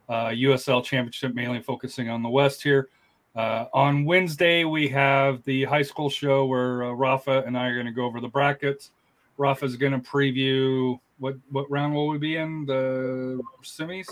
[0.10, 2.90] uh, USL Championship, mainly focusing on the West here.
[3.36, 7.74] Uh, on Wednesday, we have the high school show where uh, Rafa and I are
[7.74, 8.92] going to go over the brackets.
[9.38, 14.06] Rafa's going to preview what what round will we be in the semis?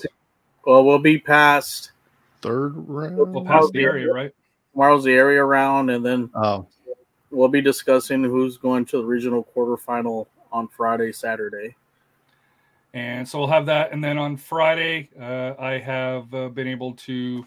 [0.66, 1.92] well, we'll be past
[2.42, 3.18] Third round.
[3.36, 4.34] Well, past the area, right?
[4.72, 6.68] tomorrow's the area round, and then Oh,
[7.30, 11.76] we'll be discussing who's going to the regional quarterfinal on Friday, Saturday.
[12.94, 13.94] And so we'll have that.
[13.94, 17.46] And then on Friday, uh, I have uh, been able to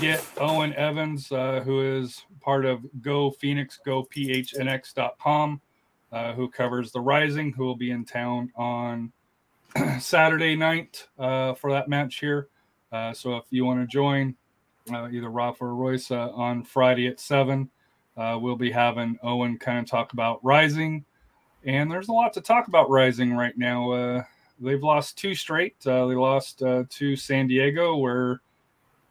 [0.00, 5.60] get Owen Evans, uh, who is part of Go Phoenix, Go PHNX.com,
[6.12, 9.12] uh, who covers the Rising, who will be in town on
[9.98, 12.48] Saturday night uh, for that match here.
[12.92, 14.34] Uh, so if you want to join
[14.88, 17.68] either Rafa or Royce on Friday at 7,
[18.16, 21.04] uh, we'll be having Owen kind of talk about Rising.
[21.64, 24.24] And there's a lot to talk about Rising right now.
[24.60, 25.76] They've lost two straight.
[25.86, 28.40] Uh, they lost uh, to San Diego, where,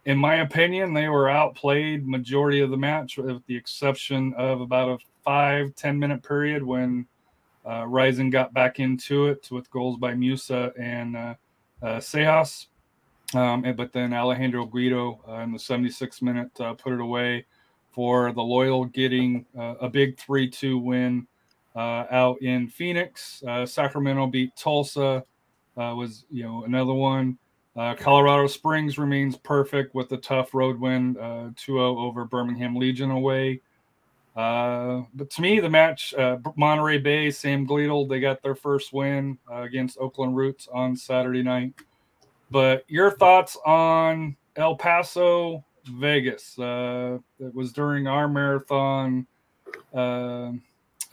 [0.05, 4.89] in my opinion, they were outplayed majority of the match, with the exception of about
[4.89, 7.05] a five ten minute period when
[7.65, 11.33] uh, Rising got back into it with goals by Musa and uh,
[11.81, 12.67] uh, Sejas.
[13.33, 17.45] Um, but then Alejandro Guido uh, in the 76th minute uh, put it away
[17.91, 21.27] for the Loyal getting uh, a big 3 2 win
[21.75, 23.43] out in Phoenix.
[23.65, 25.25] Sacramento beat Tulsa,
[25.77, 27.37] uh, was you know another one.
[27.75, 32.75] Uh, Colorado Springs remains perfect with a tough road win, uh, 2 0 over Birmingham
[32.75, 33.61] Legion away.
[34.35, 38.93] Uh, but to me, the match, uh, Monterey Bay, Sam Gleadle, they got their first
[38.93, 41.73] win uh, against Oakland Roots on Saturday night.
[42.51, 46.57] But your thoughts on El Paso, Vegas?
[46.59, 49.25] Uh, it was during our marathon,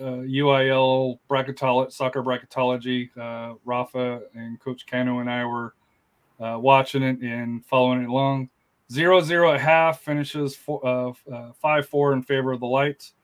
[0.02, 3.10] uh, uh, UIL bracketology, soccer bracketology.
[3.16, 5.74] Uh, Rafa and Coach Cano and I were
[6.40, 8.50] uh, watching it and following it along.
[8.90, 13.14] Zero zero at half finishes four, uh, uh, five four in favor of the lights.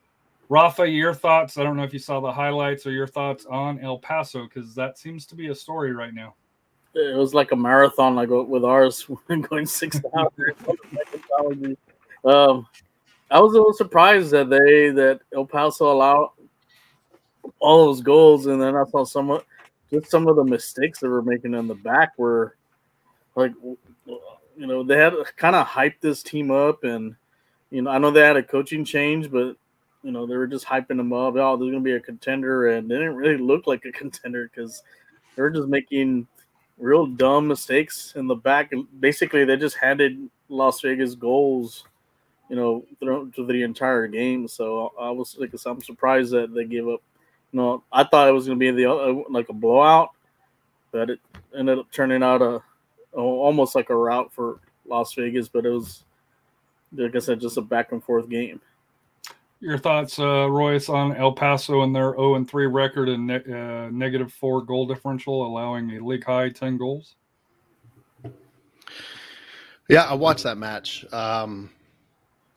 [0.49, 1.59] Rafa, your thoughts?
[1.59, 4.75] I don't know if you saw the highlights or your thoughts on El Paso because
[4.75, 6.35] that seems to be a story right now.
[6.95, 10.55] It was like a marathon, like with ours, going six hours.
[12.25, 12.67] um,
[13.31, 16.31] I was a little surprised that they that El Paso allowed
[17.59, 19.41] all those goals, and then I saw some
[19.91, 22.57] just some of the mistakes they were making in the back were
[23.35, 27.15] like, you know, they had kind of hyped this team up, and
[27.71, 29.57] you know, I know they had a coaching change, but
[30.03, 31.35] you know, they were just hyping them up.
[31.37, 34.51] Oh, they're going to be a contender, and they didn't really look like a contender
[34.53, 34.83] because
[35.37, 36.27] they were just making
[36.79, 38.73] real dumb mistakes in the back.
[39.01, 41.85] Basically, they just handed Las Vegas goals,
[42.49, 44.49] you know, throughout the entire game.
[44.49, 47.03] So I was like, I'm surprised that they gave up.
[47.53, 50.11] You know, I thought it was going to be the uh, like a blowout,
[50.93, 51.21] but it
[51.57, 52.57] ended up turning out a,
[53.15, 55.49] a almost like a route for Las Vegas.
[55.49, 56.05] But it was,
[56.93, 58.61] like I said, just a back and forth game.
[59.61, 63.53] Your thoughts, uh, Royce, on El Paso and their 0 and 3 record and ne-
[63.53, 67.17] uh, negative four goal differential, allowing a league high 10 goals?
[69.89, 71.05] Yeah, I watched that match.
[71.13, 71.71] Um,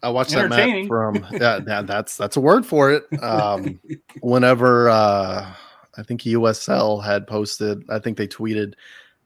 [0.04, 3.04] I watched that match from yeah, that, that's that's a word for it.
[3.22, 3.80] Um,
[4.22, 5.54] whenever uh,
[5.98, 8.74] I think USL had posted, I think they tweeted,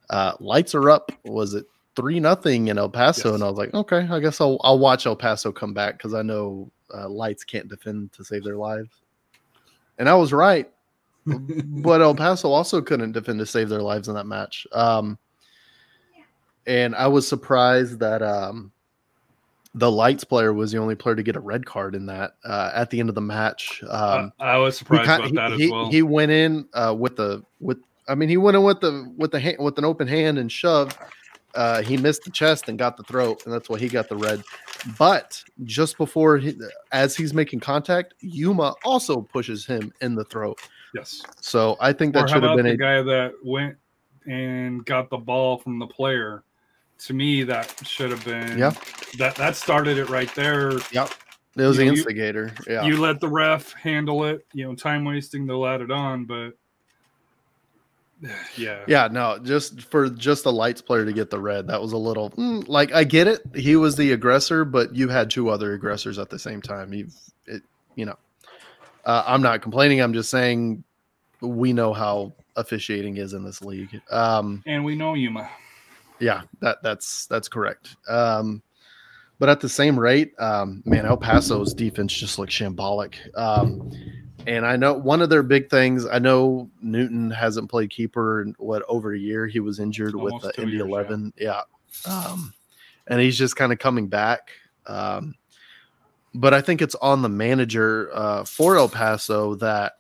[0.10, 1.66] uh, "Lights are up." Was it
[1.96, 3.30] three nothing in El Paso?
[3.30, 3.36] Yes.
[3.36, 6.14] And I was like, okay, I guess I'll I'll watch El Paso come back because
[6.14, 9.02] I know uh, Lights can't defend to save their lives,
[9.98, 10.70] and I was right.
[11.26, 14.68] but El Paso also couldn't defend to save their lives in that match.
[14.72, 15.18] Um,
[16.68, 18.72] and I was surprised that um,
[19.76, 22.72] the lights player was the only player to get a red card in that uh,
[22.74, 23.84] at the end of the match.
[23.88, 25.92] Um, I, I was surprised about he, that as he- well.
[25.92, 27.78] he went in uh, with the with.
[28.08, 30.52] I mean, he went in with the with the hand with an open hand and
[30.52, 30.98] shoved.
[31.56, 34.16] Uh, he missed the chest and got the throat, and that's why he got the
[34.16, 34.44] red.
[35.00, 36.54] But just before, he,
[36.92, 40.60] as he's making contact, Yuma also pushes him in the throat.
[40.94, 41.22] yes.
[41.40, 43.78] So I think that should have been the a guy that went
[44.28, 46.44] and got the ball from the player?
[47.00, 48.72] To me, that should have been Yeah.
[49.18, 50.72] That that started it right there.
[50.92, 51.10] Yep.
[51.58, 52.54] It was You the know, you- instigator.
[52.68, 52.84] yeah.
[52.84, 54.46] You let the ref handle it.
[54.54, 55.46] You know, time wasting.
[55.46, 56.52] They'll add it on, but
[58.58, 61.92] yeah, yeah, no, just for just the lights player to get the red, that was
[61.92, 63.42] a little mm, like I get it.
[63.54, 66.94] He was the aggressor, but you had two other aggressors at the same time.
[66.94, 67.08] You,
[67.46, 67.62] it,
[67.96, 68.16] you know,
[69.04, 70.00] uh, I'm not complaining.
[70.02, 70.84] I'm just saying
[71.42, 74.02] we know how officiating is in this league.
[74.10, 75.50] Um, And we know Yuma.
[76.20, 77.96] Yeah, that that's that's correct.
[78.08, 78.62] Um,
[79.40, 83.16] but at the same rate, um, man, El Paso's defense just looks shambolic.
[83.38, 83.92] Um,
[84.48, 86.06] and I know one of their big things.
[86.06, 89.48] I know Newton hasn't played keeper in what over a year.
[89.48, 90.88] He was injured Almost with the Indy years, yeah.
[90.88, 91.34] Eleven.
[91.38, 91.62] Yeah,
[92.10, 92.54] um,
[93.08, 94.52] and he's just kind of coming back.
[94.88, 95.36] Um,
[96.34, 99.94] but I think it's on the manager uh, for El Paso that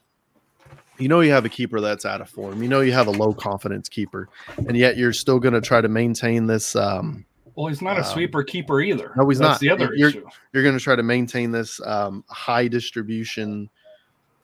[0.98, 2.62] you know you have a keeper that's out of form.
[2.64, 5.82] You know you have a low confidence keeper, and yet you're still going to try
[5.82, 6.76] to maintain this.
[6.76, 7.26] Um,
[7.56, 9.12] Well, he's not a Um, sweeper keeper either.
[9.16, 9.60] no, he's That's not.
[9.62, 10.28] The other You're- issue.
[10.54, 13.70] you're going to try to maintain this um, high distribution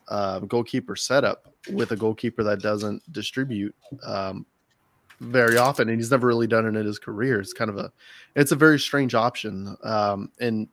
[0.08, 3.74] uh, goalkeeper setup with a goalkeeper that doesn't distribute
[4.04, 4.46] um,
[5.22, 7.40] very often, and he's never really done it in his career.
[7.40, 7.92] It's kind of a,
[8.36, 10.68] it's a very strange option, um, and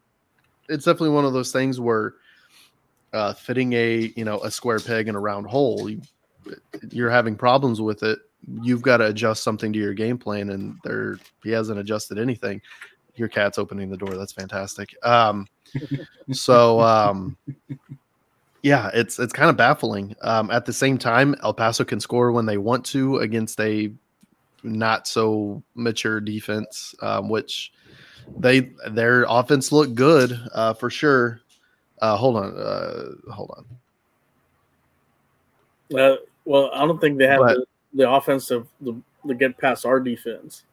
[0.68, 2.14] it's definitely one of those things where
[3.12, 6.00] uh, fitting a you know a square peg in a round hole, you,
[6.90, 8.18] you're having problems with it
[8.62, 12.60] you've got to adjust something to your game plan, and there he hasn't adjusted anything.
[13.16, 14.16] Your cat's opening the door.
[14.16, 14.94] That's fantastic.
[15.04, 15.46] Um,
[16.32, 17.36] so um,
[18.62, 20.14] yeah, it's it's kind of baffling.
[20.22, 23.92] Um, at the same time, El Paso can score when they want to against a
[24.62, 27.72] not so mature defense, um, which
[28.38, 31.40] they their offense looked good uh, for sure.
[32.00, 33.64] Uh, hold on, uh, hold on.
[35.98, 39.86] Uh, well, I don't think they have But- the, the offensive to, to get past
[39.86, 40.64] our defense.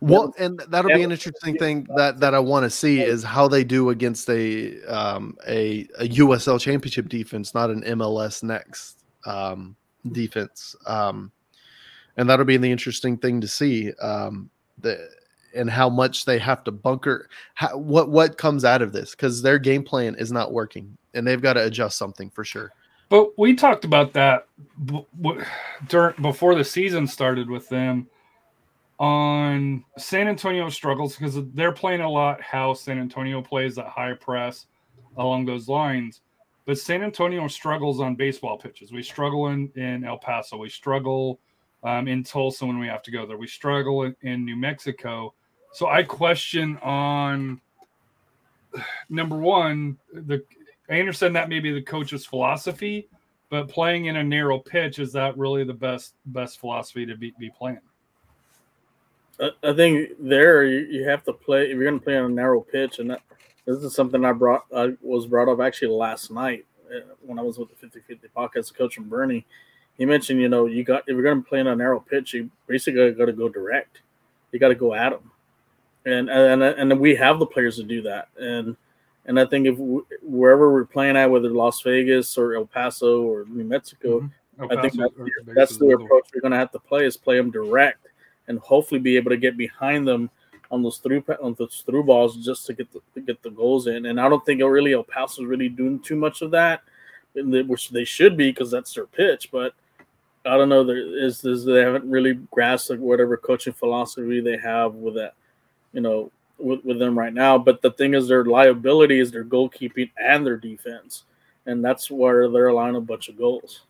[0.00, 3.48] Well, and that'll be an interesting thing that that I want to see is how
[3.48, 9.74] they do against a um, a, a USL championship defense, not an MLS next um,
[10.12, 10.76] defense.
[10.86, 11.32] Um,
[12.16, 13.92] and that'll be the interesting thing to see.
[13.94, 14.48] Um,
[14.78, 15.08] the
[15.54, 17.28] and how much they have to bunker.
[17.54, 21.26] How, what what comes out of this because their game plan is not working, and
[21.26, 22.72] they've got to adjust something for sure.
[23.08, 24.46] But we talked about that
[24.86, 25.44] b- w-
[25.88, 28.08] during before the season started with them
[28.98, 34.14] on San Antonio struggles because they're playing a lot how San Antonio plays that high
[34.14, 34.66] press
[35.16, 36.20] along those lines.
[36.66, 38.90] But San Antonio struggles on baseball pitches.
[38.90, 40.56] We struggle in, in El Paso.
[40.56, 41.38] We struggle
[41.82, 43.36] um, in Tulsa when we have to go there.
[43.36, 45.34] We struggle in, in New Mexico.
[45.74, 47.60] So I question on
[49.08, 50.44] number one, the
[50.88, 53.08] I understand that may be the coach's philosophy,
[53.50, 57.34] but playing in a narrow pitch is that really the best best philosophy to be,
[57.40, 57.80] be playing?
[59.40, 62.60] I, think there you, have to play if you're going to play on a narrow
[62.60, 63.22] pitch, and that,
[63.66, 67.42] this is something I brought I was brought up actually last night uh, when I
[67.42, 69.42] was with the 50-50 podcast coach from Boerne.
[69.98, 72.34] He mentioned, you know, you got if you're going to play on a narrow pitch,
[72.34, 74.02] you basically got to go direct.
[74.52, 75.32] You got to go at them,
[76.06, 78.28] and and and we have the players to do that.
[78.38, 78.76] And
[79.26, 83.22] and I think if w- wherever we're playing at, whether Las Vegas or El Paso
[83.22, 84.30] or New Mexico, Mhm.
[84.58, 87.06] El I think Paso that's, the- that's the approach we're going to have to play
[87.06, 88.08] is play them direct
[88.48, 90.28] and hopefully be able to get behind them
[90.70, 93.86] on those through on those through balls just to get the to get the goals
[93.86, 94.06] in.
[94.06, 96.82] And I don't think really El Paso is really doing too much of that,
[97.34, 99.50] which they should be because that's their pitch.
[99.50, 99.72] But
[100.44, 100.84] I don't know.
[100.84, 105.34] There is, is they haven't really grasped like, whatever coaching philosophy they have with that,
[105.94, 107.56] you know, with, with them right now.
[107.56, 111.24] But the thing is, their liability is their goalkeeping and their defense,
[111.66, 113.82] and that's where they're allowing a bunch of goals.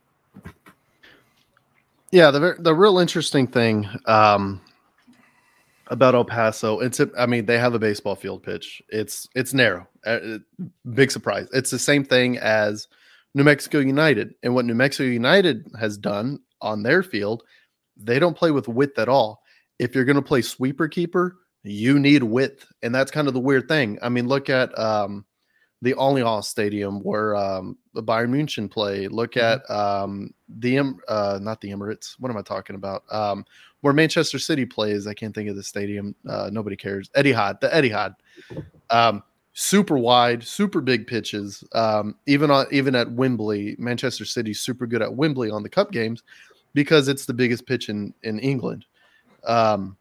[2.11, 4.61] Yeah, the the real interesting thing um,
[5.89, 8.81] about El Paso, it's a, I mean they have a baseball field pitch.
[8.89, 9.89] It's it's narrow.
[10.07, 10.39] Uh, uh,
[10.93, 11.49] big surprise.
[11.53, 12.87] It's the same thing as
[13.35, 17.43] New Mexico United, and what New Mexico United has done on their field,
[17.97, 19.43] they don't play with width at all.
[19.81, 23.41] If you're going to play sweeper keeper, you need width, and that's kind of the
[23.41, 23.99] weird thing.
[24.03, 25.25] I mean, look at um,
[25.83, 29.09] the Allianz Stadium where um, the Bayern Munich play.
[29.09, 32.15] Look at um, the Em- uh, not the Emirates.
[32.19, 33.05] What am I talking about?
[33.11, 33.45] Um,
[33.81, 35.07] where Manchester City plays.
[35.07, 36.15] I can't think of the stadium.
[36.29, 37.09] Uh, nobody cares.
[37.11, 38.15] Etihad, the Etihad.
[38.91, 39.23] Um,
[39.55, 41.65] super wide, super big pitches.
[41.73, 45.93] Um, even on even at Wembley, Manchester City's super good at Wembley on the cup
[45.93, 46.23] games
[46.75, 48.85] because it's the biggest pitch in in England.
[49.47, 49.97] Um,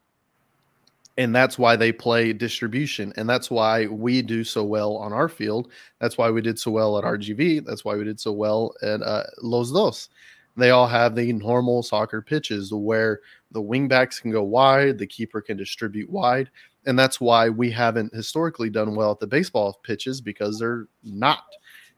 [1.16, 5.28] and that's why they play distribution and that's why we do so well on our
[5.28, 5.70] field.
[6.00, 9.02] That's why we did so well at rgv that's why we did so well at
[9.02, 10.08] uh, los dos.
[10.56, 15.40] They all have the normal soccer pitches where the wingbacks can go wide the keeper
[15.40, 16.50] can distribute wide
[16.86, 21.44] and that's why we haven't historically done well at the baseball pitches because they're not.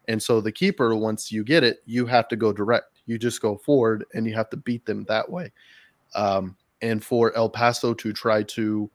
[0.07, 3.01] And so the keeper once you get it you have to go direct.
[3.07, 5.51] You just go forward and you have to beat them that way.
[6.13, 8.89] Um, and for el paso to try to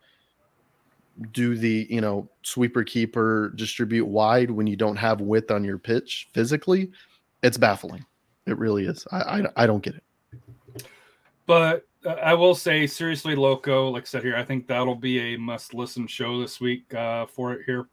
[1.33, 5.79] do the you know sweeper keeper distribute wide when you don't have width on your
[5.79, 6.91] pitch physically
[7.43, 8.05] it's baffling
[8.47, 10.03] it really is i i, I don't get it
[11.47, 15.35] But uh, I will say, seriously, Loco, like I said here, I think that'll be
[15.35, 17.89] a must listen show this week uh, for it here.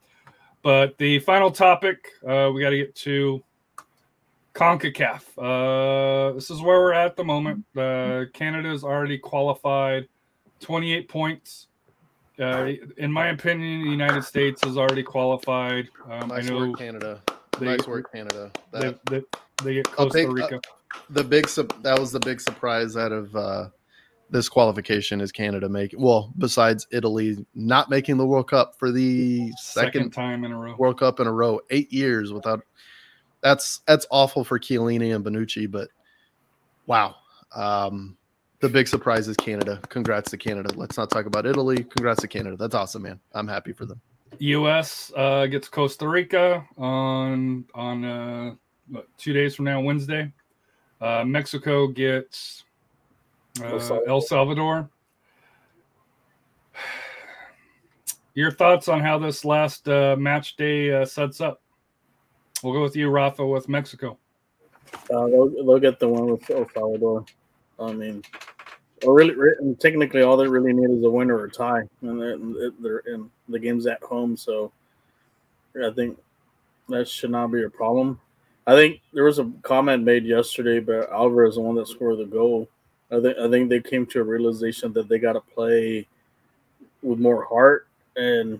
[0.61, 3.43] But the final topic uh, we got to get to
[4.53, 5.23] CONCACAF.
[5.37, 7.65] Uh, this is where we're at the moment.
[7.77, 10.07] Uh, Canada's already qualified
[10.59, 11.67] 28 points.
[12.39, 15.89] Uh, in my opinion, the United States is already qualified.
[16.09, 17.21] Um, nice I know work canada
[17.59, 19.21] they- nice work canada they, that, they,
[19.63, 20.59] they get I'll Costa take- uh,
[21.09, 23.67] the big that was the big surprise out of uh
[24.31, 29.51] this qualification is canada making well besides italy not making the world cup for the
[29.59, 30.75] second second time in a row.
[30.77, 32.61] World Cup in a row, eight years without.
[33.41, 35.89] That's that's awful for Chiellini and Bonucci, but
[36.85, 37.15] wow.
[37.55, 38.17] Um,
[38.59, 39.79] the big surprise is Canada.
[39.89, 40.69] Congrats to Canada.
[40.75, 41.83] Let's not talk about Italy.
[41.83, 42.55] Congrats to Canada.
[42.57, 43.19] That's awesome, man.
[43.33, 44.01] I'm happy for them.
[44.39, 45.11] U.S.
[45.15, 48.55] Uh, gets Costa Rica on on uh,
[48.89, 50.31] what, two days from now, Wednesday.
[51.01, 52.63] Uh, Mexico gets
[53.61, 54.89] Uh, El Salvador.
[58.35, 61.61] Your thoughts on how this last uh, match day uh, sets up?
[62.63, 64.17] We'll go with you, Rafa, with Mexico.
[64.93, 67.25] Uh, they'll, they'll get the one with El Salvador.
[67.79, 68.23] I mean,
[69.03, 72.71] well, really, technically, all they really need is a win or a tie, and they're,
[72.79, 74.35] they're in the game's at home.
[74.35, 74.71] So,
[75.75, 76.17] I think
[76.89, 78.19] that should not be a problem.
[78.67, 82.25] I think there was a comment made yesterday, but Alvarez, the one that scored the
[82.25, 82.67] goal.
[83.11, 86.07] I think I think they came to a realization that they got to play
[87.01, 88.59] with more heart, and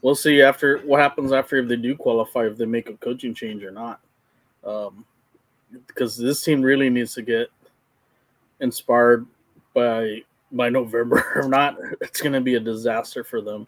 [0.00, 3.34] we'll see after what happens after if they do qualify, if they make a coaching
[3.34, 4.00] change or not.
[4.64, 5.04] Um,
[5.86, 7.48] because this team really needs to get
[8.60, 9.26] inspired
[9.74, 11.24] by by November.
[11.36, 13.66] or not, it's going to be a disaster for them.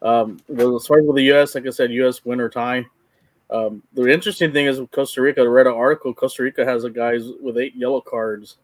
[0.00, 2.24] Um, as far as with the U.S., like I said, U.S.
[2.24, 2.84] winner tie.
[3.50, 5.42] Um, the interesting thing is with Costa Rica.
[5.42, 6.14] I read an article.
[6.14, 8.56] Costa Rica has a guys with eight yellow cards,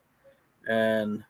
[0.66, 1.22] and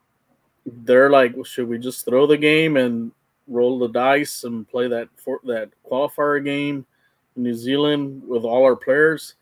[0.65, 3.11] they're like, well, should we just throw the game and
[3.49, 6.87] roll the dice and play that for that qualifier game
[7.37, 9.35] in New Zealand with all our players,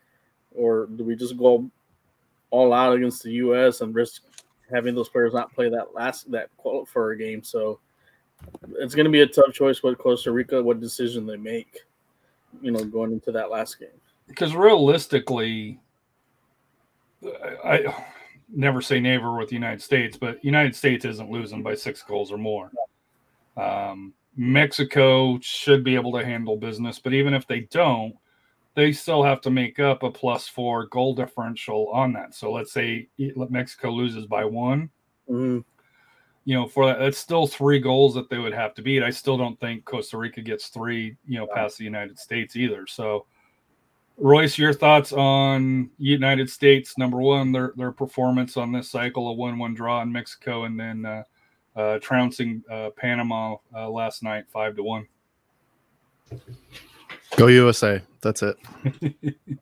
[0.55, 1.71] or do we just go
[2.51, 3.83] all out against the U.S.
[3.83, 4.23] and risk
[4.73, 7.43] having those players not play that last that qualifier game?
[7.43, 7.81] So
[8.79, 11.81] it's going to be a tough choice with Costa Rica, what decision they make,
[12.61, 13.89] you know, going into that last game.
[14.27, 15.81] Because realistically,
[17.64, 18.05] I, I
[18.49, 22.33] never say never with the United States, but United States isn't losing by six goals
[22.33, 22.71] or more.
[23.57, 28.14] Um, Mexico should be able to handle business, but even if they don't,
[28.77, 32.35] they still have to make up a plus four goal differential on that.
[32.35, 34.91] So let's say Mexico loses by one.
[35.29, 35.64] Mhm.
[36.45, 39.03] You know, for that, that's still three goals that they would have to beat.
[39.03, 42.87] I still don't think Costa Rica gets three, you know, past the United States either.
[42.87, 43.27] So,
[44.18, 46.99] Royce, your thoughts on United States?
[46.99, 51.05] Number one, their their performance on this cycle, a one-one draw in Mexico, and then
[51.05, 51.22] uh,
[51.74, 55.09] uh, trouncing uh, Panama uh, last night, five to one.
[57.37, 58.03] Go USA.
[58.27, 59.37] That's it.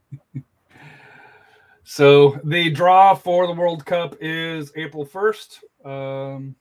[1.85, 5.63] So the draw for the World Cup is April first.
[5.85, 6.57] Um,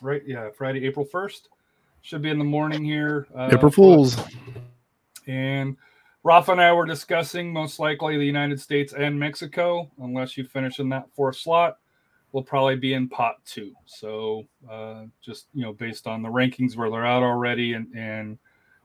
[0.00, 0.22] right?
[0.26, 1.50] Yeah, Friday, April first.
[2.00, 3.26] Should be in the morning here.
[3.36, 4.16] Uh, April Fools.
[5.26, 5.76] And
[6.24, 10.80] Rafa and I were discussing most likely the United States and Mexico, unless you finish
[10.80, 11.78] in that fourth slot,
[12.32, 13.74] will probably be in pot two.
[13.84, 18.38] So uh, just you know, based on the rankings where they're out already and, and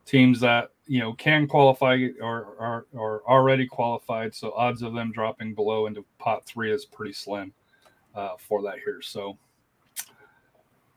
[0.05, 4.33] teams that you know can qualify or are, are already qualified.
[4.35, 7.53] So odds of them dropping below into pot three is pretty slim
[8.15, 9.01] uh, for that here.
[9.01, 9.37] So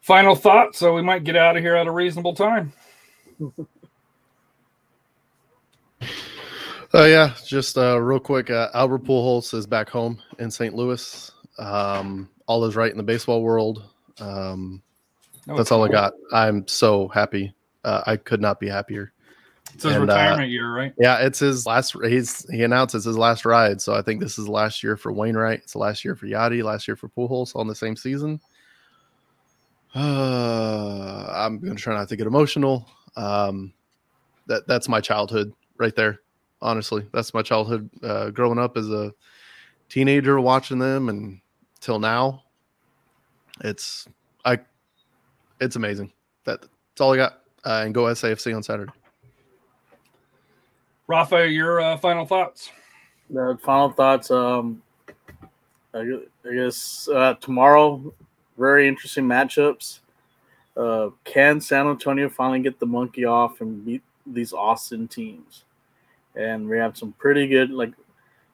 [0.00, 0.74] final thought.
[0.74, 2.72] So we might get out of here at a reasonable time.
[6.92, 8.50] Oh yeah, just uh, real quick.
[8.50, 10.74] Uh, Albert Pujols is back home in St.
[10.74, 11.30] Louis.
[11.58, 13.84] Um, all is right in the baseball world.
[14.18, 14.82] Um,
[15.48, 16.14] Oh, that's all I got.
[16.32, 17.54] I'm so happy.
[17.84, 19.12] Uh, I could not be happier.
[19.72, 20.92] It's his And, uh, retirement year, right?
[20.98, 21.96] Yeah, it's his last.
[22.04, 24.96] He's he announced it's his last ride, so I think this is the last year
[24.96, 25.60] for Wainwright.
[25.60, 28.40] It's the last year for Yadi, last year for Pujols on the same season.
[29.94, 32.88] Uh, I'm gonna try not to get emotional.
[33.16, 33.72] Um,
[34.46, 36.20] that that's my childhood right there.
[36.60, 37.90] Honestly, that's my childhood.
[38.02, 39.12] Uh, growing up as a
[39.88, 41.40] teenager, watching them, and
[41.80, 42.44] till now,
[43.62, 44.08] it's
[44.44, 44.58] I,
[45.60, 46.12] it's amazing.
[46.44, 47.40] That, that's all I got.
[47.64, 48.92] Uh, and go SAFC on Saturday.
[51.06, 52.70] Rafa, your uh, final thoughts?
[53.30, 54.30] The final thoughts.
[54.30, 54.82] Um,
[55.94, 56.18] I
[56.54, 58.12] guess uh, tomorrow,
[58.58, 60.00] very interesting matchups.
[60.76, 65.64] Uh, can San Antonio finally get the monkey off and beat these Austin teams?
[66.34, 67.92] And we have some pretty good like.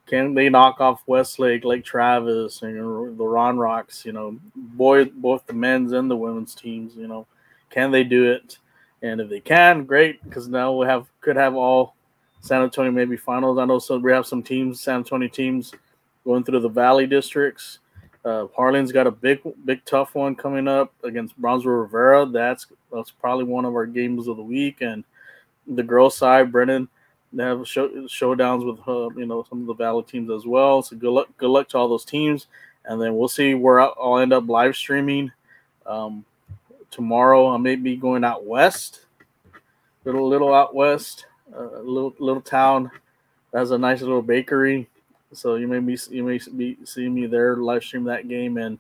[0.07, 4.05] Can they knock off Westlake, Lake Travis, and the Ron Rocks?
[4.05, 6.97] You know, boy, both the men's and the women's teams.
[6.97, 7.27] You know,
[7.71, 8.59] can they do it?
[9.03, 11.95] And if they can, great, because now we have could have all
[12.41, 13.59] San Antonio maybe finals.
[13.59, 15.73] I know so we have some teams, San Antonio teams,
[16.25, 17.79] going through the Valley districts.
[18.25, 22.27] Uh, Harlan's got a big, big tough one coming up against Brownsville Rivera.
[22.27, 24.83] That's that's probably one of our games of the week.
[24.83, 25.05] And
[25.67, 26.89] the girls' side, Brennan,
[27.33, 30.83] they have show, showdowns with uh, you know some of the Valley teams as well.
[30.83, 32.49] So good luck, good luck to all those teams.
[32.85, 35.31] And then we'll see where I'll, end up live streaming
[35.87, 36.25] um,
[36.91, 37.49] tomorrow.
[37.49, 39.07] I may be going out west,
[40.05, 42.91] little little out west a little little town
[43.53, 44.89] that has a nice little bakery.
[45.33, 48.79] So you may be you may be seeing me there live stream that game and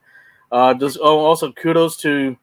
[0.50, 2.36] uh, just oh also kudos to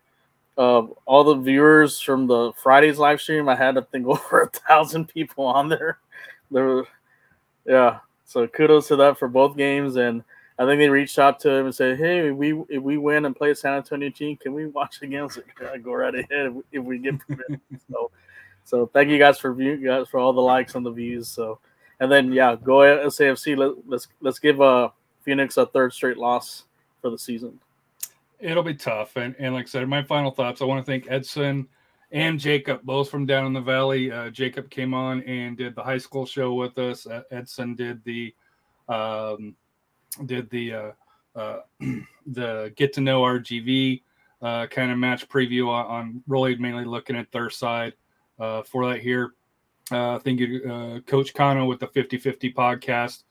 [0.57, 3.49] uh, all the viewers from the Friday's live stream.
[3.49, 5.99] I had I think over a thousand people on there.
[6.51, 6.87] There, were,
[7.65, 7.99] yeah.
[8.25, 10.23] So kudos to that for both games and
[10.59, 13.35] I think they reached out to him and said, "Hey, we if we win and
[13.35, 15.45] play San Antonio team, can we watch against it?
[15.61, 18.11] Yeah, go right ahead if, if we get permission." so,
[18.63, 21.27] so thank you guys for view guys for all the likes and the views.
[21.27, 21.59] So,
[21.99, 23.55] and then yeah, go ahead SAFC.
[23.55, 24.89] Let, let's let's give uh
[25.21, 26.63] Phoenix a third straight loss
[27.01, 27.59] for the season.
[28.39, 30.61] It'll be tough, and and like I said, my final thoughts.
[30.61, 31.67] I want to thank Edson
[32.11, 34.11] and Jacob, both from down in the valley.
[34.11, 37.05] Uh, Jacob came on and did the high school show with us.
[37.05, 38.33] Uh, Edson did the
[38.89, 39.55] um,
[40.25, 40.91] did the uh,
[41.35, 41.59] uh,
[42.27, 44.01] the get to know RGV
[44.41, 47.93] uh, kind of match preview on, on, really mainly looking at their side
[48.39, 49.33] uh, for that here.
[49.89, 53.23] Uh, thank you, Coach Kano with the 50-50 podcast,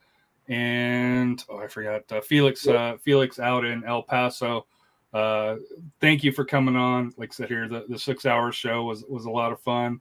[0.48, 4.66] and oh, I forgot Felix uh, Felix out in El Paso.
[5.12, 5.56] Uh,
[6.00, 7.12] thank you for coming on.
[7.16, 10.00] Like I said here, the, the six hour show was was a lot of fun.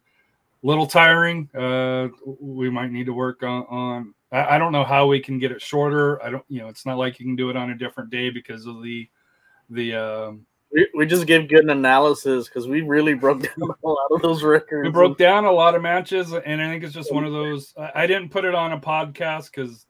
[0.63, 1.49] A little tiring.
[1.53, 2.09] Uh,
[2.39, 5.51] we might need to work on, on I, I don't know how we can get
[5.51, 6.21] it shorter.
[6.23, 8.29] I don't, you know, it's not like you can do it on a different day
[8.29, 9.09] because of the
[9.69, 14.11] the um, we, we just give good analysis because we really broke down a lot
[14.11, 14.85] of those records.
[14.85, 17.73] we broke down a lot of matches, and I think it's just one of those.
[17.77, 19.85] I, I didn't put it on a podcast because,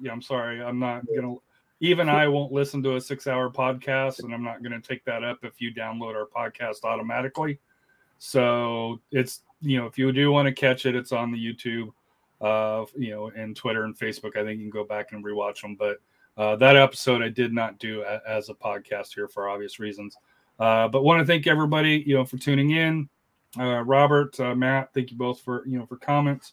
[0.00, 1.34] yeah, I'm sorry, I'm not gonna.
[1.80, 5.38] Even I won't listen to a six-hour podcast, and I'm not gonna take that up
[5.42, 7.58] if you download our podcast automatically.
[8.18, 11.92] So it's you know if you do want to catch it, it's on the YouTube,
[12.40, 14.36] uh, you know, and Twitter and Facebook.
[14.36, 15.98] I think you can go back and rewatch them, but.
[16.38, 20.18] Uh, that episode I did not do a, as a podcast here for obvious reasons.
[20.58, 23.08] Uh, but want to thank everybody, you know, for tuning in.
[23.58, 26.52] Uh, Robert, uh, Matt, thank you both for you know for comments.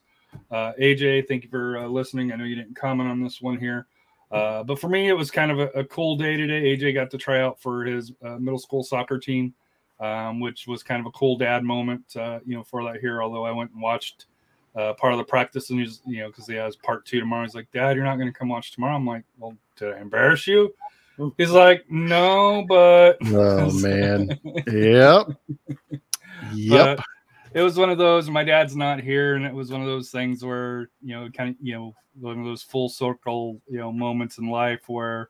[0.52, 2.32] Uh, AJ, thank you for uh, listening.
[2.32, 3.88] I know you didn't comment on this one here,
[4.32, 6.76] uh, but for me, it was kind of a, a cool day today.
[6.76, 9.54] AJ got to try out for his uh, middle school soccer team,
[10.00, 13.22] um, which was kind of a cool dad moment, uh, you know, for that here.
[13.22, 14.26] Although I went and watched
[14.76, 17.44] uh, part of the practice, and he's you know because he has part two tomorrow.
[17.44, 18.96] He's like, Dad, you're not going to come watch tomorrow.
[18.96, 20.74] I'm like, Well, did I embarrass you?
[21.38, 24.40] He's like, No, but Oh man.
[24.68, 25.28] yep.
[26.54, 26.98] Yep.
[26.98, 27.06] But
[27.54, 28.30] it was one of those.
[28.30, 31.52] My dad's not here, and it was one of those things where you know, kind
[31.52, 35.30] of, you know, one of those full circle, you know, moments in life where,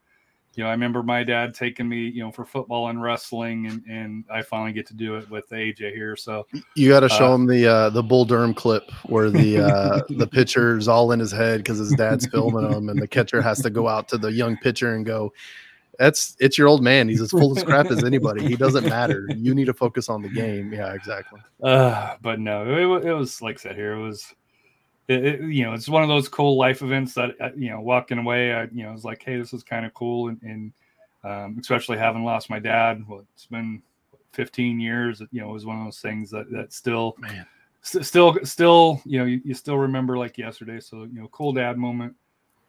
[0.56, 3.84] you know, I remember my dad taking me, you know, for football and wrestling, and
[3.88, 6.16] and I finally get to do it with AJ here.
[6.16, 6.46] So
[6.76, 10.02] You got to show Uh, him the uh, the Bull Durham clip where the uh,
[10.10, 13.62] the pitcher's all in his head because his dad's filming him, and the catcher has
[13.64, 15.34] to go out to the young pitcher and go,
[15.98, 17.10] "That's it's your old man.
[17.10, 18.46] He's as full of crap as anybody.
[18.46, 19.28] He doesn't matter.
[19.36, 21.40] You need to focus on the game." Yeah, exactly.
[21.64, 23.94] Uh, but no, it, it was like I said here.
[23.94, 24.34] It was,
[25.08, 27.82] it, it- you know, it's one of those cool life events that uh, you know,
[27.82, 30.74] walking away, I you know, was like, hey, this is kind of cool, and, and
[31.24, 33.04] um, especially having lost my dad.
[33.08, 33.82] Well, it's been
[34.34, 35.22] 15 years.
[35.32, 37.46] You know, it was one of those things that that still, Man.
[37.82, 40.80] st- still, still, you know, you, you still remember like yesterday.
[40.80, 42.16] So you know, cool dad moment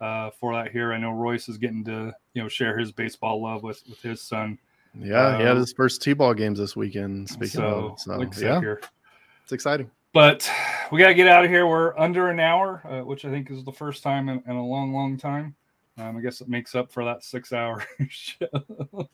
[0.01, 0.93] uh, for that here.
[0.93, 4.21] I know Royce is getting to you know share his baseball love with with his
[4.21, 4.59] son.
[4.97, 7.29] Yeah, he had Uh, his first T-ball games this weekend.
[7.29, 8.81] Speaking so, of, so like I said yeah, here.
[9.43, 9.91] it's exciting.
[10.15, 10.49] But
[10.91, 11.67] we got to get out of here.
[11.67, 14.65] We're under an hour, uh, which I think is the first time in, in a
[14.65, 15.55] long, long time.
[15.99, 18.47] Um, I guess it makes up for that six hour show.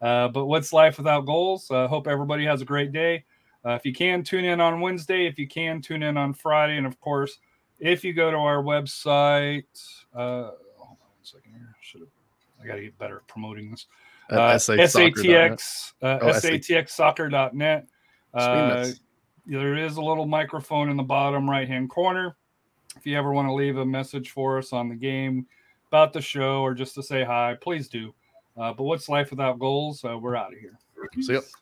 [0.00, 1.70] uh, but what's life without goals?
[1.70, 3.24] Uh, hope everybody has a great day.
[3.66, 5.26] Uh, if you can, tune in on Wednesday.
[5.26, 6.76] If you can, tune in on Friday.
[6.76, 7.38] And of course,
[7.80, 9.64] if you go to our website,
[10.14, 11.74] uh, hold on one second here.
[11.80, 12.08] Should have,
[12.62, 13.86] I got to get better at promoting this
[14.30, 14.54] uh.
[14.54, 16.52] SATX, uh, Oh, SAT.
[16.62, 17.86] SATXsoccer.net.
[18.34, 19.00] Uh, Streamlets.
[19.48, 22.36] There is a little microphone in the bottom right hand corner.
[22.96, 25.46] If you ever want to leave a message for us on the game,
[25.88, 28.14] about the show, or just to say hi, please do.
[28.56, 30.04] Uh, but what's life without goals?
[30.04, 30.78] Uh, we're out of here.
[31.20, 31.40] See ya.
[31.40, 31.52] Peace.